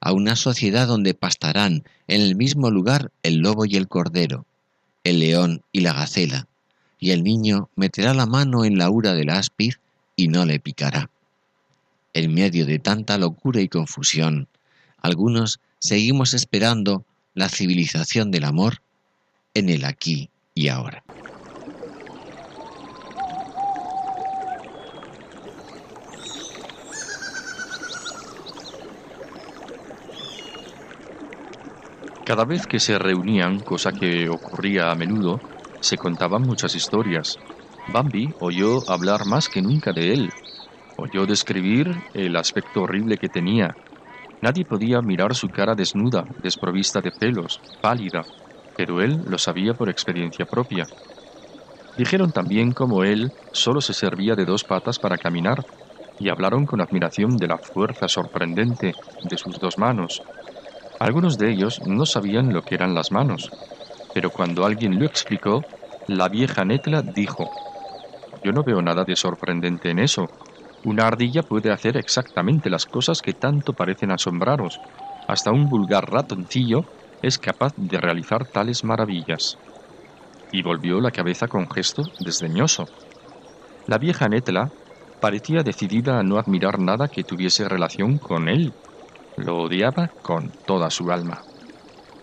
a 0.00 0.12
una 0.12 0.36
sociedad 0.36 0.86
donde 0.86 1.12
pastarán 1.12 1.84
en 2.06 2.22
el 2.22 2.34
mismo 2.34 2.70
lugar 2.70 3.10
el 3.22 3.40
lobo 3.40 3.66
y 3.66 3.76
el 3.76 3.88
cordero, 3.88 4.46
el 5.04 5.20
león 5.20 5.60
y 5.70 5.80
la 5.80 5.92
gacela, 5.92 6.46
y 6.98 7.10
el 7.10 7.24
niño 7.24 7.68
meterá 7.76 8.14
la 8.14 8.24
mano 8.24 8.64
en 8.64 8.78
la 8.78 8.88
ura 8.88 9.12
del 9.12 9.28
áspid 9.28 9.74
y 10.18 10.26
no 10.26 10.44
le 10.44 10.58
picará. 10.58 11.08
En 12.12 12.34
medio 12.34 12.66
de 12.66 12.80
tanta 12.80 13.16
locura 13.18 13.60
y 13.60 13.68
confusión, 13.68 14.48
algunos 15.00 15.60
seguimos 15.78 16.34
esperando 16.34 17.06
la 17.34 17.48
civilización 17.48 18.32
del 18.32 18.42
amor 18.42 18.82
en 19.54 19.68
el 19.68 19.84
aquí 19.84 20.28
y 20.54 20.68
ahora. 20.68 21.04
Cada 32.24 32.44
vez 32.44 32.66
que 32.66 32.80
se 32.80 32.98
reunían, 32.98 33.60
cosa 33.60 33.92
que 33.92 34.28
ocurría 34.28 34.90
a 34.90 34.96
menudo, 34.96 35.40
se 35.80 35.96
contaban 35.96 36.42
muchas 36.42 36.74
historias, 36.74 37.38
Bambi 37.90 38.34
oyó 38.38 38.88
hablar 38.88 39.24
más 39.24 39.48
que 39.48 39.62
nunca 39.62 39.92
de 39.92 40.12
él. 40.12 40.30
Oyó 40.96 41.26
describir 41.26 42.02
el 42.12 42.36
aspecto 42.36 42.82
horrible 42.82 43.16
que 43.16 43.28
tenía. 43.30 43.78
Nadie 44.42 44.64
podía 44.64 45.00
mirar 45.00 45.34
su 45.34 45.48
cara 45.48 45.74
desnuda, 45.74 46.26
desprovista 46.36 47.00
de 47.00 47.12
pelos, 47.12 47.60
pálida, 47.80 48.26
pero 48.76 49.00
él 49.00 49.22
lo 49.24 49.38
sabía 49.38 49.74
por 49.74 49.88
experiencia 49.88 50.44
propia. 50.44 50.86
Dijeron 51.96 52.30
también 52.30 52.72
cómo 52.72 53.04
él 53.04 53.32
solo 53.52 53.80
se 53.80 53.94
servía 53.94 54.34
de 54.36 54.44
dos 54.44 54.64
patas 54.64 54.98
para 54.98 55.16
caminar, 55.18 55.64
y 56.18 56.28
hablaron 56.28 56.66
con 56.66 56.80
admiración 56.80 57.36
de 57.36 57.48
la 57.48 57.58
fuerza 57.58 58.06
sorprendente 58.08 58.92
de 59.22 59.36
sus 59.38 59.58
dos 59.58 59.78
manos. 59.78 60.20
Algunos 60.98 61.38
de 61.38 61.50
ellos 61.50 61.80
no 61.84 62.06
sabían 62.06 62.52
lo 62.52 62.62
que 62.62 62.74
eran 62.74 62.94
las 62.94 63.10
manos, 63.10 63.50
pero 64.12 64.30
cuando 64.30 64.64
alguien 64.66 64.98
lo 64.98 65.06
explicó, 65.06 65.64
la 66.06 66.28
vieja 66.28 66.64
Netla 66.64 67.02
dijo, 67.02 67.48
yo 68.48 68.52
no 68.54 68.64
veo 68.64 68.80
nada 68.80 69.04
de 69.04 69.14
sorprendente 69.14 69.90
en 69.90 69.98
eso. 69.98 70.32
Una 70.82 71.06
ardilla 71.06 71.42
puede 71.42 71.70
hacer 71.70 71.98
exactamente 71.98 72.70
las 72.70 72.86
cosas 72.86 73.20
que 73.20 73.34
tanto 73.34 73.74
parecen 73.74 74.10
asombraros. 74.10 74.80
Hasta 75.26 75.52
un 75.52 75.68
vulgar 75.68 76.10
ratoncillo 76.10 76.86
es 77.20 77.38
capaz 77.38 77.74
de 77.76 77.98
realizar 78.00 78.46
tales 78.46 78.84
maravillas. 78.84 79.58
Y 80.50 80.62
volvió 80.62 80.98
la 81.02 81.10
cabeza 81.10 81.46
con 81.48 81.68
gesto 81.68 82.10
desdeñoso. 82.18 82.90
La 83.86 83.98
vieja 83.98 84.28
Netla 84.28 84.70
parecía 85.20 85.62
decidida 85.62 86.18
a 86.18 86.22
no 86.22 86.38
admirar 86.38 86.78
nada 86.78 87.08
que 87.08 87.24
tuviese 87.24 87.68
relación 87.68 88.18
con 88.18 88.48
él. 88.48 88.76
Lo 89.36 89.58
odiaba 89.58 90.12
con 90.22 90.52
toda 90.64 90.88
su 90.90 91.10
alma. 91.10 91.44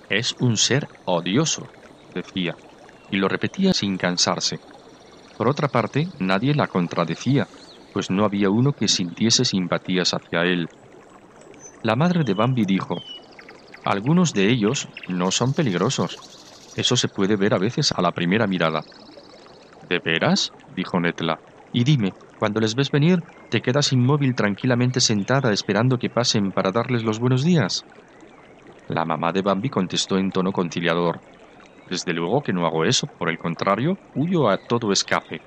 Es 0.09 0.35
un 0.39 0.57
ser 0.57 0.89
odioso, 1.05 1.71
decía, 2.13 2.57
y 3.11 3.17
lo 3.17 3.27
repetía 3.27 3.73
sin 3.73 3.97
cansarse. 3.97 4.61
Por 5.37 5.47
otra 5.47 5.69
parte, 5.69 6.09
nadie 6.19 6.53
la 6.55 6.67
contradecía, 6.67 7.47
pues 7.91 8.09
no 8.09 8.25
había 8.25 8.49
uno 8.49 8.73
que 8.73 8.87
sintiese 8.87 9.45
simpatías 9.45 10.13
hacia 10.13 10.43
él. 10.43 10.69
La 11.81 11.95
madre 11.95 12.23
de 12.25 12.33
Bambi 12.33 12.65
dijo, 12.65 12.97
algunos 13.83 14.33
de 14.33 14.49
ellos 14.49 14.89
no 15.07 15.31
son 15.31 15.53
peligrosos. 15.53 16.19
Eso 16.73 16.97
se 16.97 17.07
puede 17.09 17.37
ver 17.37 17.53
a 17.53 17.59
veces 17.59 17.91
a 17.93 18.01
la 18.01 18.11
primera 18.11 18.47
mirada. 18.47 18.85
¿De 19.81 19.99
veras? 19.99 20.53
dijo 20.67 20.99
Netla. 20.99 21.41
Y 21.71 21.83
dime, 21.85 22.15
cuando 22.35 22.59
les 22.59 22.75
ves 22.75 22.91
venir, 22.91 23.23
¿te 23.49 23.61
quedas 23.61 23.93
inmóvil 23.93 24.35
tranquilamente 24.35 24.99
sentada 24.99 25.53
esperando 25.53 25.97
que 25.97 26.09
pasen 26.09 26.51
para 26.51 26.71
darles 26.71 27.03
los 27.03 27.19
buenos 27.19 27.43
días? 27.43 27.85
La 28.87 29.05
mamá 29.05 29.31
de 29.31 29.43
Bambi 29.43 29.69
contestó 29.69 30.17
en 30.17 30.31
tono 30.31 30.51
conciliador. 30.51 31.21
Desde 31.85 32.13
luego 32.13 32.43
que 32.43 32.53
no 32.53 32.65
hago 32.67 32.85
eso, 32.85 33.07
por 33.17 33.29
el 33.29 33.37
contrario, 33.39 33.99
huyo 34.13 34.49
a 34.49 34.57
todo 34.59 34.91
escape. 34.91 35.41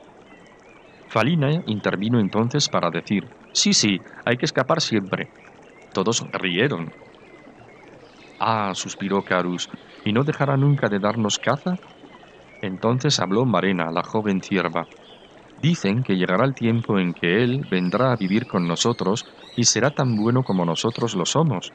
Falina 1.08 1.50
intervino 1.66 2.20
entonces 2.20 2.68
para 2.68 2.90
decir, 2.90 3.24
sí, 3.52 3.74
sí, 3.74 4.00
hay 4.24 4.36
que 4.36 4.46
escapar 4.46 4.80
siempre. 4.80 5.30
Todos 5.92 6.24
rieron. 6.32 6.94
Ah, 8.40 8.72
suspiró 8.74 9.22
Carus, 9.24 9.68
¿y 10.04 10.12
no 10.12 10.24
dejará 10.24 10.56
nunca 10.56 10.88
de 10.88 10.98
darnos 11.00 11.38
caza? 11.38 11.76
Entonces 12.62 13.20
habló 13.20 13.46
Marena, 13.46 13.90
la 13.92 14.02
joven 14.02 14.42
cierva. 14.42 14.88
Dicen 15.56 16.02
que 16.04 16.16
llegará 16.16 16.44
el 16.44 16.54
tiempo 16.54 16.98
en 16.98 17.14
que 17.14 17.42
él 17.44 17.62
vendrá 17.66 18.12
a 18.12 18.16
vivir 18.16 18.46
con 18.46 18.66
nosotros 18.68 19.24
y 19.56 19.64
será 19.64 19.92
tan 19.92 20.16
bueno 20.16 20.44
como 20.44 20.64
nosotros 20.64 21.14
lo 21.16 21.26
somos. 21.26 21.72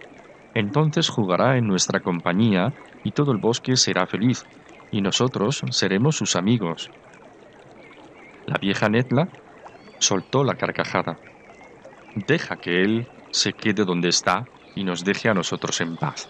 Entonces 0.54 1.10
jugará 1.10 1.58
en 1.58 1.68
nuestra 1.68 2.02
compañía 2.02 2.74
y 3.04 3.12
todo 3.12 3.32
el 3.32 3.38
bosque 3.38 3.76
será 3.76 4.08
feliz, 4.08 4.46
y 4.92 5.02
nosotros 5.02 5.62
seremos 5.72 6.16
sus 6.16 6.36
amigos. 6.36 6.92
La 8.46 8.58
vieja 8.60 8.90
Netla 8.90 9.30
Soltó 10.00 10.44
la 10.44 10.56
carcajada. 10.56 11.22
Deja 12.14 12.58
que 12.58 12.82
él 12.84 13.08
se 13.32 13.54
quede 13.54 13.86
donde 13.86 14.10
está 14.10 14.50
y 14.76 14.84
nos 14.84 15.06
deje 15.06 15.30
a 15.30 15.34
nosotros 15.34 15.80
en 15.80 15.96
paz, 15.98 16.30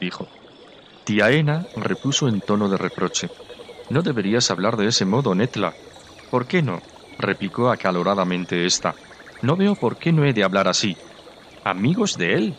dijo. 0.00 0.28
Tía 1.04 1.30
Ena 1.30 1.66
repuso 1.76 2.26
en 2.26 2.40
tono 2.42 2.68
de 2.68 2.78
reproche. 2.78 3.28
No 3.88 4.02
deberías 4.02 4.50
hablar 4.50 4.76
de 4.76 4.88
ese 4.88 5.04
modo, 5.04 5.36
Netla. 5.36 5.76
¿Por 6.28 6.48
qué 6.48 6.62
no? 6.62 6.80
replicó 7.16 7.70
acaloradamente 7.70 8.66
ésta. 8.66 8.96
No 9.40 9.56
veo 9.56 9.76
por 9.76 9.98
qué 9.98 10.12
no 10.12 10.24
he 10.24 10.32
de 10.32 10.42
hablar 10.42 10.66
así. 10.66 10.98
Amigos 11.62 12.14
de 12.14 12.34
él. 12.34 12.58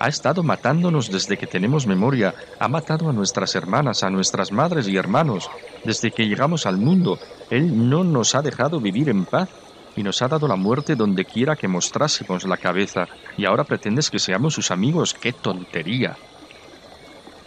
Ha 0.00 0.08
estado 0.08 0.42
matándonos 0.42 1.10
desde 1.10 1.36
que 1.36 1.46
tenemos 1.46 1.86
memoria. 1.86 2.34
Ha 2.60 2.68
matado 2.68 3.08
a 3.08 3.12
nuestras 3.12 3.54
hermanas, 3.56 4.02
a 4.02 4.10
nuestras 4.10 4.52
madres 4.52 4.86
y 4.86 4.96
hermanos. 4.96 5.50
Desde 5.84 6.12
que 6.12 6.26
llegamos 6.26 6.66
al 6.66 6.76
mundo, 6.76 7.18
Él 7.50 7.88
no 7.88 8.04
nos 8.04 8.34
ha 8.34 8.42
dejado 8.42 8.80
vivir 8.80 9.08
en 9.08 9.24
paz 9.24 9.48
y 9.96 10.04
nos 10.04 10.22
ha 10.22 10.28
dado 10.28 10.46
la 10.46 10.54
muerte 10.54 10.94
donde 10.94 11.24
quiera 11.24 11.56
que 11.56 11.66
mostrásemos 11.66 12.44
la 12.44 12.56
cabeza. 12.56 13.08
Y 13.36 13.44
ahora 13.44 13.64
pretendes 13.64 14.10
que 14.10 14.20
seamos 14.20 14.54
sus 14.54 14.70
amigos. 14.70 15.14
¡Qué 15.14 15.32
tontería! 15.32 16.16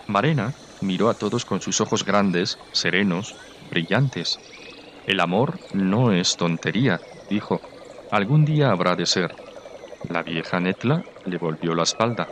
Marena 0.08 0.54
miró 0.82 1.10
a 1.10 1.14
todos 1.14 1.45
con 1.45 1.62
sus 1.62 1.80
ojos 1.80 2.04
grandes, 2.04 2.58
serenos, 2.74 3.36
brillantes. 3.70 4.39
El 5.08 5.22
amor 5.22 5.60
no 5.74 6.12
es 6.12 6.36
tontería, 6.36 6.99
dijo. 7.30 7.62
Algún 8.12 8.43
día 8.43 8.72
habrá 8.72 8.97
de 8.97 9.06
ser. 9.06 9.34
La 10.10 10.22
vieja 10.22 10.60
Netla 10.60 11.04
le 11.26 11.38
volvió 11.38 11.74
la 11.74 11.84
espalda. 11.84 12.28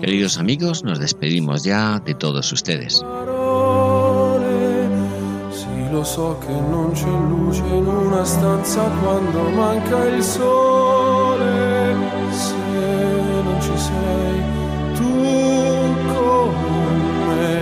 Queridos 0.00 0.38
amigos, 0.38 0.84
nos 0.84 0.98
despedimos 0.98 1.64
ya 1.64 2.00
de 2.00 2.14
todos 2.14 2.52
ustedes. 2.52 3.02
lo 5.90 6.04
so 6.04 6.38
che 6.38 6.52
non 6.52 6.92
c'è 6.92 7.10
luce 7.10 7.62
in 7.66 7.86
una 7.86 8.24
stanza 8.24 8.82
quando 9.02 9.50
manca 9.50 10.04
il 10.08 10.22
sole. 10.22 11.96
Se 12.30 12.54
non 13.42 13.60
ci 13.60 13.76
sei 13.76 14.40
tu 14.94 15.10
con 16.14 16.54
me, 17.26 17.58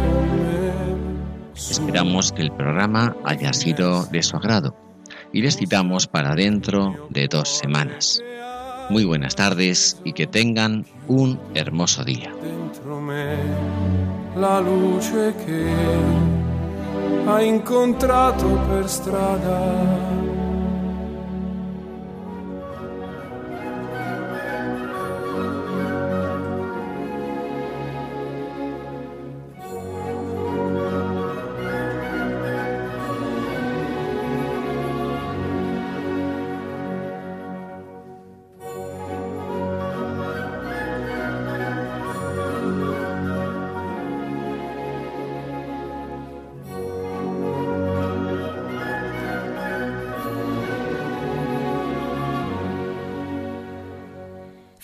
con 0.00 0.24
me. 0.34 0.72
Esperamos 1.54 2.32
que 2.32 2.42
el 2.42 2.52
programa 2.52 3.14
haya 3.24 3.52
sido 3.52 4.06
de 4.06 4.22
su 4.22 4.36
agrado 4.36 4.74
y 5.32 5.42
les 5.42 5.56
citamos 5.56 6.06
para 6.06 6.34
dentro 6.34 7.08
de 7.10 7.28
dos 7.28 7.48
semanas. 7.48 8.22
Muy 8.90 9.04
buenas 9.04 9.34
tardes 9.36 10.00
y 10.04 10.12
que 10.14 10.26
tengan 10.26 10.86
un 11.08 11.38
hermoso 11.54 12.04
día. 12.04 12.32
La 14.36 14.60
luce 14.60 15.34
che 15.44 15.66
hai 17.26 17.48
incontrato 17.48 18.46
per 18.68 18.88
strada. 18.88 20.27